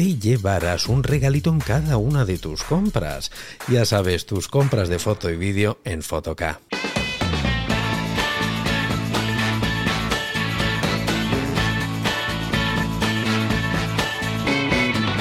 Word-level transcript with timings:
te 0.00 0.18
llevarás 0.18 0.88
un 0.88 1.02
regalito 1.02 1.50
en 1.50 1.58
cada 1.58 1.98
una 1.98 2.24
de 2.24 2.38
tus 2.38 2.62
compras. 2.62 3.30
Ya 3.68 3.84
sabes, 3.84 4.24
tus 4.24 4.48
compras 4.48 4.88
de 4.88 4.98
foto 4.98 5.28
y 5.28 5.36
vídeo 5.36 5.76
en 5.84 6.02
Fotoca. 6.02 6.58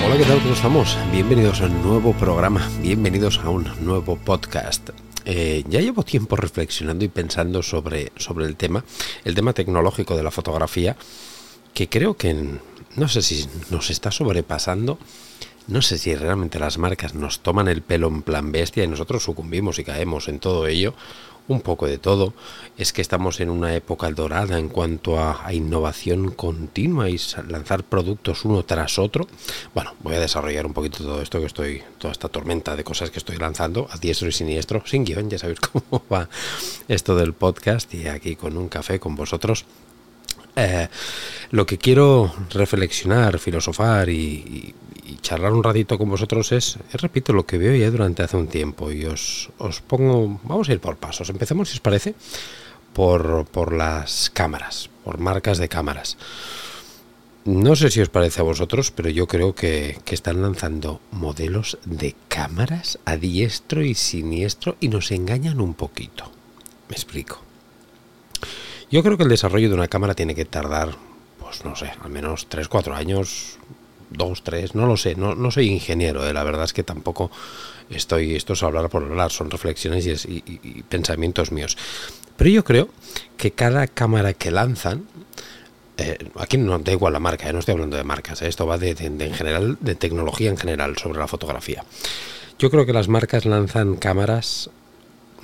Hola, 0.05 0.17
¿qué 0.17 0.23
tal? 0.23 0.39
¿Cómo 0.39 0.53
estamos? 0.53 0.97
Bienvenidos 1.11 1.59
a 1.59 1.65
un 1.65 1.83
nuevo 1.83 2.13
programa, 2.13 2.65
bienvenidos 2.81 3.39
a 3.39 3.49
un 3.49 3.69
nuevo 3.81 4.15
podcast. 4.15 4.91
Eh, 5.25 5.65
ya 5.67 5.81
llevo 5.81 6.03
tiempo 6.03 6.37
reflexionando 6.37 7.03
y 7.03 7.09
pensando 7.09 7.61
sobre, 7.63 8.13
sobre 8.15 8.45
el 8.45 8.55
tema, 8.55 8.85
el 9.25 9.35
tema 9.35 9.51
tecnológico 9.51 10.15
de 10.15 10.23
la 10.23 10.31
fotografía, 10.31 10.95
que 11.73 11.89
creo 11.89 12.15
que 12.15 12.29
en, 12.29 12.61
no 12.95 13.07
sé 13.07 13.21
si 13.21 13.47
nos 13.69 13.89
está 13.89 14.11
sobrepasando. 14.11 14.97
No 15.67 15.83
sé 15.83 15.99
si 15.99 16.15
realmente 16.15 16.57
las 16.57 16.79
marcas 16.79 17.13
nos 17.13 17.41
toman 17.41 17.67
el 17.67 17.83
pelo 17.83 18.07
en 18.07 18.23
plan 18.23 18.51
bestia 18.51 18.83
y 18.83 18.87
nosotros 18.87 19.23
sucumbimos 19.23 19.77
y 19.77 19.83
caemos 19.83 20.27
en 20.27 20.39
todo 20.39 20.65
ello. 20.65 20.95
Un 21.47 21.61
poco 21.61 21.87
de 21.87 21.97
todo. 21.97 22.33
Es 22.77 22.93
que 22.93 23.01
estamos 23.01 23.39
en 23.39 23.49
una 23.49 23.75
época 23.75 24.09
dorada 24.11 24.57
en 24.57 24.69
cuanto 24.69 25.19
a, 25.19 25.51
innovación 25.53 26.31
continua 26.31 27.09
y 27.09 27.19
lanzar 27.47 27.83
productos 27.83 28.45
uno 28.45 28.63
tras 28.63 28.97
otro. 28.99 29.27
Bueno, 29.73 29.93
voy 30.01 30.15
a 30.15 30.19
desarrollar 30.19 30.65
un 30.65 30.73
poquito 30.73 31.03
todo 31.03 31.21
esto 31.21 31.39
que 31.39 31.47
estoy, 31.47 31.83
toda 31.99 32.11
esta 32.11 32.29
tormenta 32.29 32.75
de 32.75 32.83
cosas 32.83 33.11
que 33.11 33.19
estoy 33.19 33.37
lanzando 33.37 33.87
a 33.91 33.97
diestro 33.97 34.27
y 34.27 34.31
siniestro, 34.31 34.83
sin 34.85 35.05
guion, 35.05 35.29
ya 35.29 35.37
sabéis 35.37 35.59
cómo 35.71 36.03
va 36.11 36.29
esto 36.87 37.15
del 37.15 37.33
podcast 37.33 37.93
y 37.93 38.07
aquí 38.07 38.35
con 38.35 38.57
un 38.57 38.69
café 38.69 38.99
con 38.99 39.15
vosotros 39.15 39.65
eh, 40.65 40.89
lo 41.51 41.65
que 41.65 41.77
quiero 41.77 42.33
reflexionar, 42.51 43.39
filosofar 43.39 44.09
y, 44.09 44.75
charlar 45.21 45.51
un 45.53 45.63
ratito 45.63 45.97
con 45.97 46.09
vosotros 46.09 46.51
es, 46.51 46.77
repito, 46.93 47.33
lo 47.33 47.45
que 47.45 47.57
veo 47.57 47.75
ya 47.75 47.89
durante 47.89 48.23
hace 48.23 48.37
un 48.37 48.47
tiempo 48.47 48.91
y 48.91 49.05
os, 49.05 49.49
os 49.57 49.81
pongo, 49.81 50.39
vamos 50.43 50.69
a 50.69 50.73
ir 50.73 50.79
por 50.79 50.97
pasos. 50.97 51.29
Empecemos, 51.29 51.69
si 51.69 51.75
os 51.75 51.81
parece, 51.81 52.15
por, 52.93 53.45
por 53.45 53.73
las 53.73 54.29
cámaras, 54.29 54.89
por 55.03 55.17
marcas 55.19 55.57
de 55.57 55.67
cámaras. 55.67 56.17
No 57.45 57.75
sé 57.75 57.89
si 57.89 58.01
os 58.01 58.09
parece 58.09 58.41
a 58.41 58.43
vosotros, 58.43 58.91
pero 58.91 59.09
yo 59.09 59.27
creo 59.27 59.55
que, 59.55 59.97
que, 60.05 60.13
están 60.13 60.41
lanzando 60.41 61.01
modelos 61.11 61.79
de 61.85 62.15
cámaras 62.27 62.99
a 63.05 63.17
diestro 63.17 63.81
y 63.81 63.95
siniestro 63.95 64.77
y 64.79 64.89
nos 64.89 65.11
engañan 65.11 65.59
un 65.59 65.73
poquito. 65.73 66.31
Me 66.89 66.95
explico. 66.95 67.48
Yo 68.91 69.03
creo 69.03 69.17
que 69.17 69.23
el 69.23 69.29
desarrollo 69.29 69.69
de 69.69 69.75
una 69.75 69.87
cámara 69.87 70.15
tiene 70.15 70.33
que 70.33 70.45
tardar, 70.45 70.95
pues 71.39 71.63
no 71.63 71.75
sé, 71.75 71.91
al 72.01 72.09
menos 72.09 72.49
3-4 72.49 72.95
años, 72.95 73.59
2, 74.09 74.43
3, 74.43 74.75
no 74.75 74.87
lo 74.87 74.97
sé, 74.97 75.15
no, 75.15 75.35
no 75.35 75.51
soy 75.51 75.67
ingeniero, 75.69 76.25
eh, 76.25 76.33
la 76.33 76.43
verdad 76.43 76.63
es 76.63 76.73
que 76.73 76.83
tampoco 76.83 77.29
estoy, 77.91 78.35
esto 78.35 78.53
es 78.53 78.63
hablar 78.63 78.89
por 78.89 79.03
hablar, 79.03 79.31
son 79.31 79.51
reflexiones 79.51 80.25
y, 80.25 80.83
pensamientos 80.89 81.51
míos. 81.51 81.77
Pero 82.35 82.49
yo 82.49 82.63
creo 82.63 82.89
que 83.37 83.51
cada 83.51 83.85
cámara 83.85 84.33
que 84.33 84.49
lanzan, 84.49 85.05
eh, 85.97 86.17
aquí 86.35 86.57
no 86.57 86.79
da 86.79 86.91
igual 86.91 87.13
la 87.13 87.19
marca, 87.19 87.47
eh, 87.47 87.53
no 87.53 87.59
estoy 87.59 87.73
hablando 87.73 87.97
de 87.97 88.03
marcas, 88.03 88.41
esto 88.41 88.65
va 88.65 88.79
de, 88.79 88.95
en 88.97 89.33
general, 89.33 89.77
de 89.81 89.93
tecnología 89.93 90.49
en 90.49 90.57
general 90.57 90.97
sobre 90.97 91.19
la 91.19 91.27
fotografía. 91.27 91.83
Yo 92.57 92.71
creo 92.71 92.87
que 92.87 92.93
las 92.93 93.07
marcas 93.07 93.45
lanzan 93.45 93.97
cámaras 93.97 94.71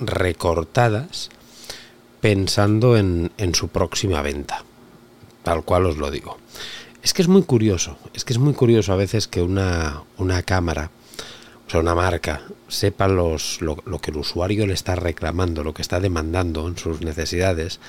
recortadas 0.00 1.30
pensando 2.20 2.96
en, 2.96 3.30
su 3.54 3.68
próxima 3.68 4.22
venta, 4.22 4.64
tal 5.42 5.62
cual 5.64 5.86
os 5.86 5.96
lo 5.96 6.10
digo. 6.10 6.38
Es 7.02 7.14
que 7.14 7.22
es 7.22 7.28
muy 7.28 7.42
curioso, 7.42 7.98
es 8.14 8.24
que 8.24 8.32
es 8.32 8.38
muy 8.38 8.54
curioso 8.54 8.92
a 8.92 8.96
veces 8.96 9.28
que 9.28 9.42
una, 9.42 10.02
una 10.18 10.42
cámara, 10.42 10.90
o 11.66 11.70
sea, 11.70 11.80
una 11.80 11.94
marca, 11.94 12.42
sepa 12.68 13.06
los, 13.06 13.60
lo, 13.60 13.76
que 14.00 14.10
el 14.10 14.16
usuario 14.16 14.66
le 14.66 14.74
está 14.74 14.96
reclamando, 14.96 15.62
lo 15.62 15.74
que 15.74 15.82
está 15.82 16.00
demandando 16.00 16.66
en 16.66 16.76
sus 16.76 17.00
necesidades, 17.00 17.80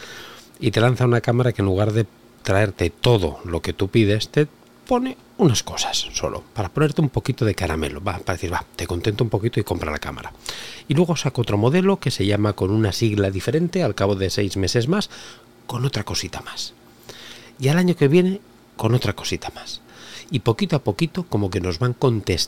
y 0.59 0.71
te 0.71 0.81
lanza 0.81 1.05
una 1.05 1.21
cámara 1.21 1.51
que 1.51 1.61
en 1.61 1.67
lugar 1.67 1.94
de 1.94 2.05
traerte 2.44 2.89
todo 2.89 3.39
lo 3.44 3.61
que 3.61 3.73
tú 3.73 3.88
pides, 3.88 4.29
te 4.29 4.47
pone 4.88 5.17
unas 5.38 5.64
cosas 5.64 6.08
solo, 6.14 6.44
para 6.53 6.70
ponerte 6.70 7.02
un 7.02 7.09
poquito 7.09 7.46
de 7.46 7.56
caramelo, 7.56 8.03
va, 8.03 8.18
para 8.20 8.36
decir, 8.36 8.52
va, 8.52 8.66
te 8.75 8.88
contento 8.88 9.24
un 9.24 9.30
poquito 9.30 9.59
y 9.59 9.64
compra 9.64 9.92
la 9.92 10.00
cámara. 10.00 10.34
Y 10.88 10.94
luego 10.94 11.16
saco 11.16 11.42
otro 11.42 11.58
modelo 11.58 12.00
que 12.00 12.12
se 12.12 12.25
llama 12.25 12.53
con 12.53 12.72
una 12.72 12.92
sigla 12.92 13.30
diferente, 13.30 13.84
al 13.84 13.96
cabo 13.96 14.16
de 14.16 14.30
seis 14.30 14.58
meses 14.58 14.88
más, 14.88 15.09
con 15.68 15.86
otra 15.86 16.03
cosita 16.03 16.42
más. 16.42 16.74
Y 17.59 17.68
al 17.68 17.78
año 17.78 17.96
que 17.96 18.08
viene, 18.08 18.42
con 18.75 18.96
otra 18.96 19.14
cosita 19.14 19.52
más. 19.53 19.81
Y 20.30 20.40
poquito 20.40 20.75
a 20.75 20.84
poquito, 20.84 21.24
como 21.24 21.50
que 21.50 21.62
nos 21.62 21.80
van 21.80 21.96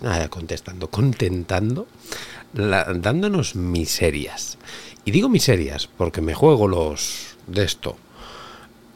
ah, 0.03 0.27
contestando, 0.29 0.89
contentando, 0.89 1.87
dándonos 2.53 3.55
miserias. 3.55 4.57
Y 5.05 5.11
digo 5.11 5.29
miserias 5.29 5.87
porque 5.87 6.21
me 6.21 6.33
juego 6.33 6.67
los 6.67 7.35
de 7.47 7.63
esto 7.63 7.97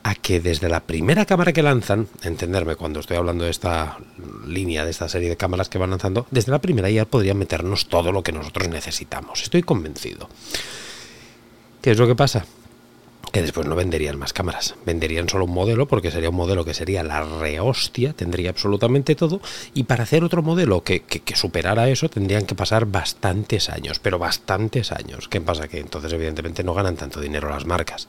a 0.03 0.15
que 0.15 0.41
desde 0.41 0.69
la 0.69 0.81
primera 0.81 1.25
cámara 1.25 1.53
que 1.53 1.63
lanzan, 1.63 2.07
entenderme 2.23 2.75
cuando 2.75 2.99
estoy 2.99 3.15
hablando 3.15 3.45
de 3.45 3.51
esta 3.51 3.97
línea, 4.45 4.83
de 4.83 4.91
esta 4.91 5.07
serie 5.07 5.29
de 5.29 5.37
cámaras 5.37 5.69
que 5.69 5.77
van 5.77 5.91
lanzando, 5.91 6.27
desde 6.29 6.51
la 6.51 6.59
primera 6.59 6.89
ya 6.89 7.05
podrían 7.05 7.37
meternos 7.37 7.87
todo 7.87 8.11
lo 8.11 8.21
que 8.21 8.33
nosotros 8.33 8.67
necesitamos. 8.67 9.41
Estoy 9.41 9.63
convencido. 9.63 10.29
¿Qué 11.81 11.91
es 11.91 11.97
lo 11.97 12.05
que 12.05 12.15
pasa? 12.15 12.45
Que 13.31 13.41
después 13.41 13.65
no 13.65 13.75
venderían 13.75 14.19
más 14.19 14.33
cámaras, 14.33 14.75
venderían 14.85 15.27
solo 15.27 15.45
un 15.45 15.53
modelo 15.53 15.87
porque 15.87 16.11
sería 16.11 16.29
un 16.29 16.35
modelo 16.35 16.65
que 16.65 16.73
sería 16.73 17.01
la 17.03 17.23
rehostia, 17.23 18.13
tendría 18.13 18.49
absolutamente 18.49 19.15
todo 19.15 19.41
y 19.73 19.83
para 19.83 20.03
hacer 20.03 20.23
otro 20.23 20.43
modelo 20.43 20.83
que, 20.83 20.99
que 20.99 21.35
superara 21.35 21.89
eso 21.89 22.09
tendrían 22.09 22.45
que 22.45 22.55
pasar 22.55 22.85
bastantes 22.85 23.69
años, 23.69 23.99
pero 23.99 24.19
bastantes 24.19 24.91
años. 24.91 25.29
¿Qué 25.29 25.41
pasa? 25.41 25.67
Que 25.67 25.79
entonces 25.79 26.11
evidentemente 26.11 26.63
no 26.63 26.73
ganan 26.73 26.97
tanto 26.97 27.21
dinero 27.21 27.49
las 27.49 27.65
marcas 27.65 28.07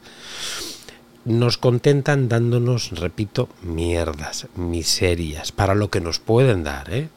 nos 1.25 1.59
contentan 1.59 2.29
dándonos, 2.29 2.91
repito, 2.91 3.49
mierdas, 3.63 4.47
miserias, 4.57 5.53
para 5.53 5.75
lo 5.75 5.91
que 5.91 6.01
nos 6.01 6.19
pueden 6.19 6.65
dar, 6.65 6.93
¿eh? 6.93 7.09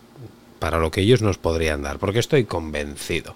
para 0.59 0.79
lo 0.79 0.91
que 0.91 1.01
ellos 1.01 1.21
nos 1.21 1.37
podrían 1.37 1.81
dar, 1.81 1.99
porque 1.99 2.19
estoy 2.19 2.45
convencido. 2.45 3.35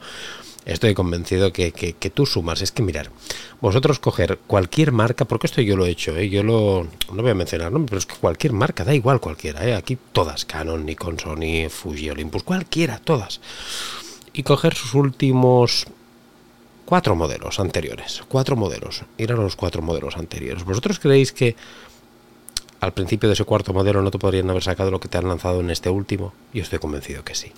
Estoy 0.64 0.94
convencido 0.94 1.52
que, 1.52 1.72
que, 1.72 2.10
tú 2.12 2.28
sumas. 2.28 2.62
Es 2.62 2.72
que 2.72 2.84
mirar, 2.84 3.10
vosotros 3.62 3.98
coger 3.98 4.38
cualquier 4.46 4.92
marca, 4.92 5.26
porque 5.26 5.48
esto 5.48 5.60
yo 5.62 5.76
lo 5.76 5.88
he 5.88 5.90
hecho, 5.90 6.16
¿eh? 6.16 6.30
yo 6.30 6.44
lo 6.44 6.88
no 7.12 7.22
voy 7.22 7.32
a 7.32 7.36
mencionar, 7.36 7.72
¿no? 7.72 7.84
pero 7.86 7.98
es 7.98 8.06
que 8.06 8.16
cualquier 8.16 8.54
marca, 8.54 8.84
da 8.84 8.94
igual 8.94 9.20
cualquiera, 9.20 9.68
¿eh? 9.68 9.74
aquí 9.74 9.98
todas, 10.12 10.46
Canon, 10.46 10.86
Nikon, 10.86 11.20
Sony, 11.20 11.68
Fuji, 11.70 12.12
Olympus, 12.12 12.44
cualquiera, 12.44 13.00
todas. 13.00 13.42
Y 14.34 14.44
coger 14.44 14.76
sus 14.76 14.94
últimos 14.94 15.88
cuatro 16.92 17.16
modelos 17.16 17.58
anteriores. 17.62 18.22
Cuatro 18.28 18.58
modelos. 18.58 19.06
Ir 19.18 19.32
a 19.32 19.36
los 19.38 19.56
cuatro 19.56 19.82
modelos 19.82 20.18
anteriores. 20.18 20.66
¿Vosotros 20.66 21.00
creéis 21.00 21.32
que 21.32 21.56
al 22.82 22.92
principio 22.92 23.30
de 23.30 23.34
ese 23.34 23.46
cuarto 23.46 23.72
modelo 23.72 24.02
no 24.02 24.12
te 24.12 24.20
podrían 24.20 24.50
haber 24.50 24.62
sacado 24.62 24.92
lo 24.92 25.00
que 25.00 25.08
te 25.08 25.18
han 25.18 25.26
lanzado 25.26 25.62
en 25.62 25.70
este 25.70 25.90
último? 25.90 26.34
Yo 26.54 26.64
estoy 26.64 26.80
convencido 26.80 27.24
que 27.24 27.34
sí. 27.34 27.54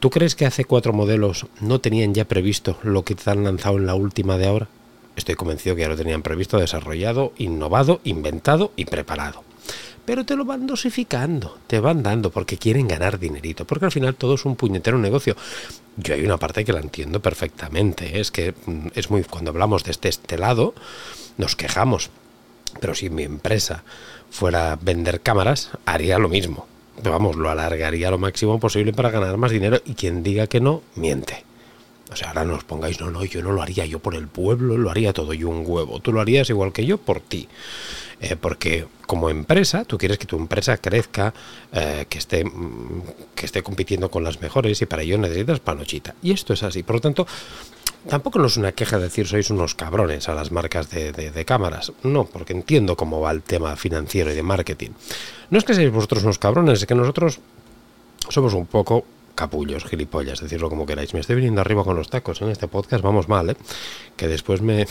¿Tú 0.00 0.10
crees 0.10 0.34
que 0.34 0.44
hace 0.44 0.64
cuatro 0.64 0.92
modelos 0.92 1.46
no 1.60 1.80
tenían 1.80 2.14
ya 2.14 2.24
previsto 2.24 2.80
lo 2.82 3.04
que 3.04 3.14
te 3.14 3.30
han 3.30 3.44
lanzado 3.44 3.76
en 3.76 3.86
la 3.86 3.94
última 3.94 4.36
de 4.38 4.48
ahora? 4.48 4.66
Estoy 5.14 5.36
convencido 5.36 5.76
que 5.76 5.82
ya 5.82 5.88
lo 5.88 5.96
tenían 5.96 6.22
previsto, 6.22 6.58
desarrollado, 6.58 7.32
innovado, 7.38 8.00
inventado 8.02 8.72
y 8.74 8.86
preparado. 8.86 9.44
Pero 10.04 10.24
te 10.24 10.36
lo 10.36 10.44
van 10.44 10.66
dosificando, 10.66 11.58
te 11.66 11.80
van 11.80 12.02
dando 12.02 12.30
porque 12.30 12.58
quieren 12.58 12.88
ganar 12.88 13.18
dinerito, 13.18 13.64
porque 13.64 13.84
al 13.84 13.92
final 13.92 14.14
todo 14.14 14.34
es 14.34 14.44
un 14.44 14.56
puñetero 14.56 14.98
negocio. 14.98 15.36
Yo 15.96 16.14
hay 16.14 16.24
una 16.24 16.38
parte 16.38 16.64
que 16.64 16.72
la 16.72 16.80
entiendo 16.80 17.20
perfectamente, 17.20 18.16
¿eh? 18.16 18.20
es 18.20 18.30
que 18.30 18.54
mm, 18.66 18.88
es 18.94 19.10
muy 19.10 19.24
cuando 19.24 19.50
hablamos 19.50 19.84
de 19.84 19.92
este, 19.92 20.08
este 20.08 20.38
lado 20.38 20.74
nos 21.36 21.56
quejamos, 21.56 22.10
pero 22.80 22.94
si 22.94 23.10
mi 23.10 23.22
empresa 23.22 23.84
fuera 24.30 24.78
vender 24.80 25.20
cámaras, 25.20 25.70
haría 25.84 26.18
lo 26.18 26.28
mismo. 26.28 26.66
Vamos, 27.02 27.36
lo 27.36 27.50
alargaría 27.50 28.10
lo 28.10 28.18
máximo 28.18 28.60
posible 28.60 28.92
para 28.92 29.10
ganar 29.10 29.36
más 29.36 29.50
dinero 29.50 29.80
y 29.84 29.94
quien 29.94 30.22
diga 30.22 30.46
que 30.46 30.60
no, 30.60 30.82
miente. 30.94 31.44
O 32.12 32.16
sea, 32.16 32.28
ahora 32.28 32.44
no 32.44 32.54
os 32.54 32.64
pongáis, 32.64 33.00
no, 33.00 33.10
no, 33.10 33.24
yo 33.24 33.42
no 33.42 33.52
lo 33.52 33.62
haría, 33.62 33.86
yo 33.86 33.98
por 33.98 34.14
el 34.14 34.28
pueblo 34.28 34.76
lo 34.76 34.90
haría 34.90 35.12
todo, 35.12 35.32
yo 35.32 35.48
un 35.48 35.64
huevo. 35.66 36.00
Tú 36.00 36.12
lo 36.12 36.20
harías 36.20 36.50
igual 36.50 36.72
que 36.72 36.84
yo 36.84 36.98
por 36.98 37.20
ti. 37.20 37.48
Eh, 38.20 38.36
porque 38.36 38.86
como 39.06 39.30
empresa, 39.30 39.84
tú 39.84 39.98
quieres 39.98 40.16
que 40.16 40.26
tu 40.26 40.36
empresa 40.36 40.76
crezca, 40.76 41.34
eh, 41.72 42.06
que, 42.08 42.18
esté, 42.18 42.44
mm, 42.44 43.02
que 43.34 43.46
esté 43.46 43.62
compitiendo 43.62 44.10
con 44.10 44.22
las 44.22 44.40
mejores 44.40 44.80
y 44.80 44.86
para 44.86 45.02
ello 45.02 45.18
necesitas 45.18 45.58
panochita. 45.58 46.14
Y 46.22 46.32
esto 46.32 46.52
es 46.52 46.62
así. 46.62 46.84
Por 46.84 46.96
lo 46.96 47.00
tanto, 47.00 47.26
tampoco 48.08 48.38
no 48.38 48.46
es 48.46 48.56
una 48.56 48.72
queja 48.72 48.98
decir 48.98 49.26
sois 49.26 49.50
unos 49.50 49.74
cabrones 49.74 50.28
a 50.28 50.34
las 50.34 50.52
marcas 50.52 50.88
de, 50.90 51.12
de, 51.12 51.44
cámaras. 51.44 51.92
No, 52.04 52.24
porque 52.26 52.52
entiendo 52.52 52.96
cómo 52.96 53.20
va 53.20 53.32
el 53.32 53.42
tema 53.42 53.74
financiero 53.74 54.30
y 54.30 54.34
de 54.34 54.42
marketing. 54.42 54.90
No 55.50 55.58
es 55.58 55.64
que 55.64 55.74
seáis 55.74 55.90
vosotros 55.90 56.22
unos 56.22 56.38
cabrones, 56.38 56.80
es 56.80 56.86
que 56.86 56.94
nosotros 56.94 57.40
somos 58.28 58.54
un 58.54 58.66
poco 58.66 59.04
capullos, 59.34 59.84
gilipollas, 59.84 60.40
decirlo 60.40 60.68
como 60.68 60.86
queráis. 60.86 61.14
Me 61.14 61.20
estoy 61.20 61.36
viniendo 61.36 61.60
arriba 61.60 61.84
con 61.84 61.96
los 61.96 62.08
tacos 62.08 62.42
en 62.42 62.50
este 62.50 62.68
podcast, 62.68 63.02
vamos 63.02 63.28
mal, 63.28 63.50
¿eh? 63.50 63.56
que 64.16 64.28
después 64.28 64.60
me, 64.62 64.86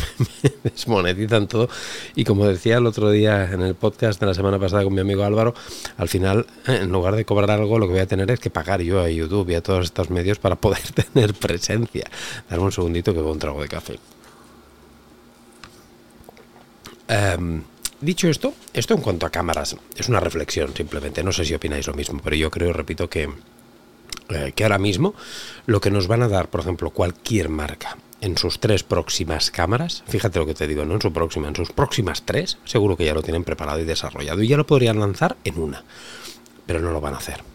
desmonetizan 0.64 1.48
todo. 1.48 1.70
Y 2.16 2.24
como 2.24 2.46
decía 2.46 2.78
el 2.78 2.86
otro 2.86 3.12
día 3.12 3.52
en 3.52 3.62
el 3.62 3.76
podcast 3.76 4.20
de 4.20 4.26
la 4.28 4.34
semana 4.34 4.60
pasada 4.60 4.84
con 4.84 4.94
mi 4.94 5.02
amigo 5.02 5.24
Álvaro, 5.24 5.54
al 5.98 6.10
final, 6.10 6.46
eh, 6.68 6.80
en 6.82 6.92
lugar 6.92 7.16
de 7.16 7.26
cobrar 7.26 7.52
algo, 7.52 7.80
lo 7.80 7.88
que 7.88 7.94
voy 7.94 8.02
a 8.02 8.08
tener 8.08 8.30
es 8.32 8.40
que 8.40 8.50
pagar 8.50 8.82
yo 8.82 9.02
a 9.02 9.10
YouTube 9.10 9.50
y 9.50 9.56
a 9.56 9.62
todos 9.62 9.86
estos 9.86 10.10
medios 10.10 10.40
para 10.40 10.56
poder 10.56 10.82
tener 11.14 11.34
presencia. 11.34 12.10
Darme 12.50 12.66
un 12.66 12.72
segundito 12.72 13.14
que 13.14 13.22
voy 13.22 13.32
un 13.32 13.40
trago 13.40 13.62
de 13.62 13.68
café. 13.68 14.00
Em, 17.08 17.64
dicho 18.00 18.30
esto, 18.30 18.54
esto 18.74 18.94
en 18.94 19.02
cuanto 19.02 19.26
a 19.26 19.30
cámaras, 19.30 19.76
es 19.96 20.10
una 20.10 20.20
reflexión 20.20 20.74
simplemente. 20.76 21.24
No 21.24 21.32
sé 21.32 21.46
si 21.46 21.54
opináis 21.54 21.88
lo 21.88 21.94
mismo, 21.94 22.22
pero 22.24 22.36
yo 22.36 22.50
creo, 22.50 22.72
repito, 22.74 23.10
que 23.10 23.30
eh, 24.34 24.54
que 24.56 24.64
ahora 24.64 24.80
mismo 24.80 25.14
lo 25.66 25.82
que 25.82 25.92
nos 25.92 26.08
van 26.08 26.24
a 26.24 26.28
dar, 26.28 26.50
por 26.50 26.62
ejemplo, 26.62 26.92
cualquier 26.92 27.50
marca 27.50 27.98
en 28.22 28.38
sus 28.38 28.60
tres 28.60 28.84
próximas 28.84 29.50
cámaras, 29.50 30.04
fíjate 30.08 30.40
lo 30.40 30.46
que 30.46 30.54
te 30.54 30.68
digo, 30.68 30.86
no 30.86 30.94
en 30.94 31.02
su 31.02 31.12
próxima, 31.12 31.48
en 31.48 31.56
sus 31.56 31.72
próximas 31.72 32.24
tres, 32.24 32.58
seguro 32.66 32.96
que 32.96 33.06
ya 33.06 33.14
lo 33.14 33.24
tienen 33.24 33.44
preparado 33.44 33.80
y 33.80 33.84
desarrollado 33.84 34.42
y 34.42 34.48
ya 34.48 34.58
lo 34.58 34.68
podrían 34.68 35.00
lanzar 35.00 35.38
en 35.44 35.60
una, 35.60 35.84
pero 36.66 36.80
no 36.80 36.92
lo 36.92 37.02
van 37.02 37.16
a 37.16 37.18
hacer. 37.18 37.51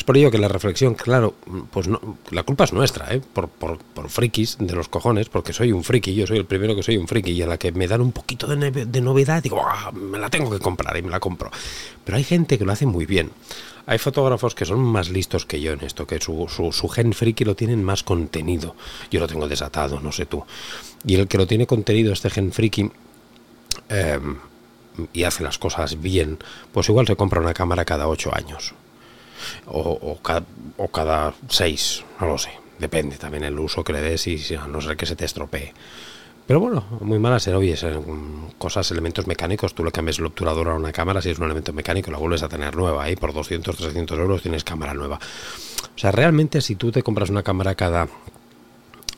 Es 0.00 0.04
por 0.04 0.16
ello 0.16 0.30
que 0.30 0.38
la 0.38 0.48
reflexión, 0.48 0.94
claro, 0.94 1.34
pues 1.70 1.86
no, 1.86 2.00
la 2.30 2.42
culpa 2.42 2.64
es 2.64 2.72
nuestra, 2.72 3.12
¿eh? 3.12 3.20
por, 3.20 3.50
por, 3.50 3.76
por, 3.76 4.08
frikis 4.08 4.56
de 4.58 4.74
los 4.74 4.88
cojones, 4.88 5.28
porque 5.28 5.52
soy 5.52 5.72
un 5.72 5.84
friki, 5.84 6.14
yo 6.14 6.26
soy 6.26 6.38
el 6.38 6.46
primero 6.46 6.74
que 6.74 6.82
soy 6.82 6.96
un 6.96 7.06
friki, 7.06 7.32
y 7.32 7.42
a 7.42 7.46
la 7.46 7.58
que 7.58 7.70
me 7.70 7.86
dan 7.86 8.00
un 8.00 8.10
poquito 8.10 8.46
de, 8.46 9.00
novedad, 9.02 9.42
digo, 9.42 9.60
ah, 9.62 9.92
me 9.92 10.18
la 10.18 10.30
tengo 10.30 10.50
que 10.50 10.58
comprar 10.58 10.96
y 10.96 11.02
me 11.02 11.10
la 11.10 11.20
compro. 11.20 11.50
Pero 12.02 12.16
hay 12.16 12.24
gente 12.24 12.56
que 12.56 12.64
lo 12.64 12.72
hace 12.72 12.86
muy 12.86 13.04
bien. 13.04 13.30
Hay 13.84 13.98
fotógrafos 13.98 14.54
que 14.54 14.64
son 14.64 14.80
más 14.80 15.10
listos 15.10 15.44
que 15.44 15.60
yo 15.60 15.72
en 15.72 15.84
esto, 15.84 16.06
que 16.06 16.18
su, 16.18 16.48
su, 16.48 16.88
gen 16.88 17.12
friki 17.12 17.44
lo 17.44 17.54
tienen 17.54 17.84
más 17.84 18.02
contenido. 18.02 18.76
Yo 19.10 19.20
lo 19.20 19.28
tengo 19.28 19.48
desatado, 19.48 20.00
no 20.00 20.12
sé 20.12 20.24
tú. 20.24 20.42
Y 21.04 21.16
el 21.16 21.28
que 21.28 21.36
lo 21.36 21.46
tiene 21.46 21.66
contenido, 21.66 22.14
este 22.14 22.30
gen 22.30 22.52
friki, 22.52 22.90
em, 23.90 24.38
y 25.12 25.24
hace 25.24 25.44
las 25.44 25.58
cosas 25.58 26.00
bien, 26.00 26.38
pues 26.72 26.88
igual 26.88 27.06
se 27.06 27.16
compra 27.16 27.42
una 27.42 27.52
cámara 27.52 27.84
cada 27.84 28.08
ocho 28.08 28.34
años. 28.34 28.72
O, 29.66 29.80
o, 29.80 30.22
cada, 30.22 30.44
o 30.76 30.88
cada 30.88 31.34
seis, 31.48 32.04
no 32.20 32.26
lo 32.26 32.38
sé. 32.38 32.50
Depende 32.78 33.16
también 33.16 33.44
el 33.44 33.58
uso 33.58 33.84
que 33.84 33.92
le 33.92 34.00
des 34.00 34.26
y 34.26 34.54
a 34.54 34.66
no 34.66 34.80
ser 34.80 34.96
que 34.96 35.06
se 35.06 35.16
te 35.16 35.24
estropee. 35.24 35.72
Pero 36.50 36.58
bueno, 36.58 36.84
muy 37.00 37.20
malas 37.20 37.44
ser 37.44 37.54
obvias 37.54 37.86
cosas, 38.58 38.90
elementos 38.90 39.28
mecánicos. 39.28 39.72
Tú 39.72 39.84
le 39.84 39.92
cambias 39.92 40.18
el 40.18 40.26
obturador 40.26 40.70
a 40.70 40.74
una 40.74 40.90
cámara, 40.90 41.22
si 41.22 41.30
es 41.30 41.38
un 41.38 41.44
elemento 41.44 41.72
mecánico, 41.72 42.10
la 42.10 42.18
vuelves 42.18 42.42
a 42.42 42.48
tener 42.48 42.74
nueva. 42.74 43.08
Y 43.08 43.14
por 43.14 43.32
200, 43.32 43.76
300 43.76 44.18
euros 44.18 44.42
tienes 44.42 44.64
cámara 44.64 44.92
nueva. 44.92 45.20
O 45.94 45.98
sea, 45.98 46.10
realmente 46.10 46.60
si 46.60 46.74
tú 46.74 46.90
te 46.90 47.04
compras 47.04 47.30
una 47.30 47.44
cámara 47.44 47.76
cada 47.76 48.08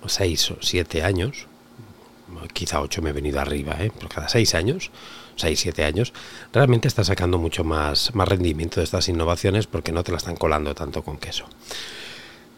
6 0.05 0.51
o 0.51 0.57
7 0.61 1.05
años, 1.05 1.47
quizá 2.53 2.83
8 2.83 3.01
me 3.01 3.11
he 3.11 3.13
venido 3.15 3.41
arriba, 3.41 3.77
¿eh? 3.81 3.91
pero 3.95 4.11
cada 4.11 4.29
6 4.29 4.55
años, 4.55 4.91
6, 5.37 5.59
7 5.59 5.85
años, 5.85 6.13
realmente 6.53 6.89
estás 6.89 7.09
sacando 7.09 7.39
mucho 7.39 7.65
más, 7.65 8.15
más 8.15 8.29
rendimiento 8.29 8.81
de 8.81 8.85
estas 8.85 9.09
innovaciones 9.09 9.67
porque 9.67 9.93
no 9.93 10.05
te 10.05 10.13
la 10.13 10.19
están 10.19 10.37
colando 10.37 10.75
tanto 10.75 11.03
con 11.03 11.19
queso. 11.19 11.47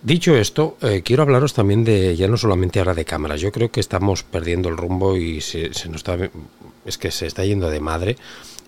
Dicho 0.03 0.37
esto, 0.37 0.77
eh, 0.83 1.01
quiero 1.03 1.23
hablaros 1.23 1.55
también 1.55 1.83
de, 1.83 2.15
ya 2.15 2.29
no 2.29 2.37
solamente 2.37 2.79
ahora 2.79 2.93
de 2.93 3.07
cámaras, 3.07 3.41
yo 3.41 3.51
creo 3.51 3.71
que 3.71 3.81
estamos 3.81 4.23
perdiendo 4.23 4.69
el 4.69 4.77
rumbo 4.77 5.17
y 5.17 5.41
se, 5.41 5.71
nos 5.89 5.97
está, 5.97 6.19
es 6.85 6.99
que 6.99 7.11
se 7.11 7.27
está 7.27 7.43
yendo 7.45 7.71
de 7.71 7.81
madre 7.81 8.19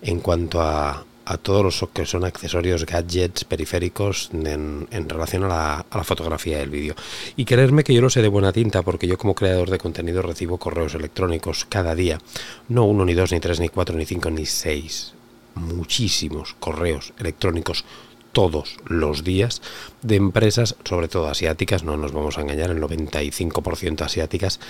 en 0.00 0.20
cuanto 0.20 0.62
a, 0.62 1.04
a 1.26 1.36
todos 1.38 1.62
los 1.62 1.90
que 1.92 2.06
son 2.06 2.24
accesorios, 2.24 2.86
gadgets, 2.86 3.44
periféricos 3.44 4.30
en, 4.32 4.86
en 4.90 5.08
relación 5.08 5.44
a 5.44 5.48
la, 5.48 5.74
a 5.90 5.98
la, 5.98 6.04
fotografía 6.04 6.58
y 6.58 6.62
el 6.62 6.70
vídeo. 6.70 6.94
Y 7.36 7.44
creerme 7.44 7.82
que 7.82 7.92
yo 7.92 8.00
lo 8.00 8.08
sé 8.08 8.22
de 8.22 8.28
buena 8.28 8.52
tinta, 8.52 8.82
porque 8.82 9.08
yo 9.08 9.18
como 9.18 9.34
creador 9.34 9.68
de 9.68 9.78
contenido 9.78 10.22
recibo 10.22 10.56
correos 10.56 10.94
electrónicos 10.94 11.66
cada 11.68 11.96
día, 11.96 12.20
no 12.68 12.84
uno, 12.84 13.04
ni 13.04 13.14
dos, 13.14 13.32
ni 13.32 13.40
tres, 13.40 13.58
ni 13.58 13.68
cuatro, 13.68 13.96
ni 13.96 14.06
cinco, 14.06 14.30
ni 14.30 14.46
seis, 14.46 15.14
muchísimos 15.56 16.54
correos 16.60 17.12
electrónicos 17.18 17.84
todos 18.30 18.76
los 18.84 19.24
días 19.24 19.62
de 20.02 20.16
empresas, 20.16 20.76
sobre 20.84 21.08
todo 21.08 21.28
asiáticas, 21.28 21.82
no 21.82 21.96
nos 21.96 22.12
vamos 22.12 22.36
a 22.38 22.42
engañar, 22.42 22.70
el 22.70 22.80
95% 22.80 24.02
asiáticas, 24.02 24.60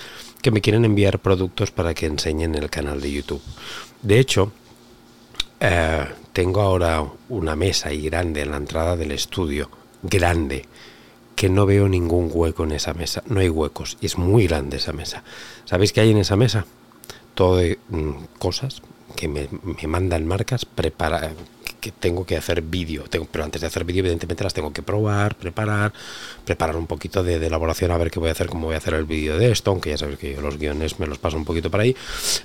que 0.41 0.51
me 0.51 0.61
quieren 0.61 0.85
enviar 0.85 1.19
productos 1.19 1.69
para 1.69 1.93
que 1.93 2.05
enseñen 2.05 2.55
el 2.55 2.69
canal 2.69 3.01
de 3.01 3.11
YouTube. 3.11 3.41
De 4.01 4.19
hecho, 4.19 4.53
eh, 5.59 6.05
tengo 6.37 6.61
ahora 6.61 7.03
una 7.29 7.55
mesa 7.55 7.89
ahí 7.89 8.03
grande 8.03 8.41
en 8.41 8.51
la 8.51 8.57
entrada 8.57 8.95
del 8.95 9.11
estudio, 9.11 9.71
grande, 10.03 10.67
que 11.35 11.49
no 11.49 11.65
veo 11.65 11.89
ningún 11.89 12.29
hueco 12.31 12.63
en 12.63 12.73
esa 12.73 12.93
mesa, 12.93 13.23
no 13.25 13.39
hay 13.39 13.49
huecos, 13.49 13.97
y 14.01 14.05
es 14.05 14.19
muy 14.19 14.45
grande 14.45 14.77
esa 14.77 14.93
mesa. 14.93 15.23
¿Sabéis 15.65 15.93
qué 15.93 16.01
hay 16.01 16.11
en 16.11 16.19
esa 16.19 16.35
mesa? 16.35 16.67
Todo 17.33 17.57
de 17.57 17.79
mm, 17.89 18.11
cosas 18.37 18.83
que 19.15 19.27
me, 19.27 19.49
me 19.63 19.87
mandan 19.87 20.27
marcas 20.27 20.63
preparadas 20.65 21.33
que 21.79 21.91
tengo 21.91 22.25
que 22.25 22.37
hacer 22.37 22.61
vídeo, 22.61 23.05
pero 23.31 23.43
antes 23.43 23.61
de 23.61 23.67
hacer 23.67 23.83
vídeo 23.83 24.01
evidentemente 24.01 24.43
las 24.43 24.53
tengo 24.53 24.73
que 24.73 24.81
probar, 24.81 25.35
preparar, 25.35 25.93
preparar 26.45 26.75
un 26.75 26.87
poquito 26.87 27.23
de, 27.23 27.35
elaboración 27.35 27.91
a 27.91 27.97
ver 27.97 28.11
qué 28.11 28.19
voy 28.19 28.29
a 28.29 28.31
hacer, 28.31 28.47
cómo 28.47 28.67
voy 28.67 28.75
a 28.75 28.77
hacer 28.77 28.93
el 28.93 29.05
vídeo 29.05 29.37
de 29.37 29.51
esto, 29.51 29.71
aunque 29.71 29.91
ya 29.91 29.97
sabéis 29.97 30.19
que 30.19 30.39
los 30.41 30.57
guiones 30.57 30.99
me 30.99 31.07
los 31.07 31.17
paso 31.17 31.37
un 31.37 31.45
poquito 31.45 31.69
por 31.69 31.79
ahí, 31.79 31.95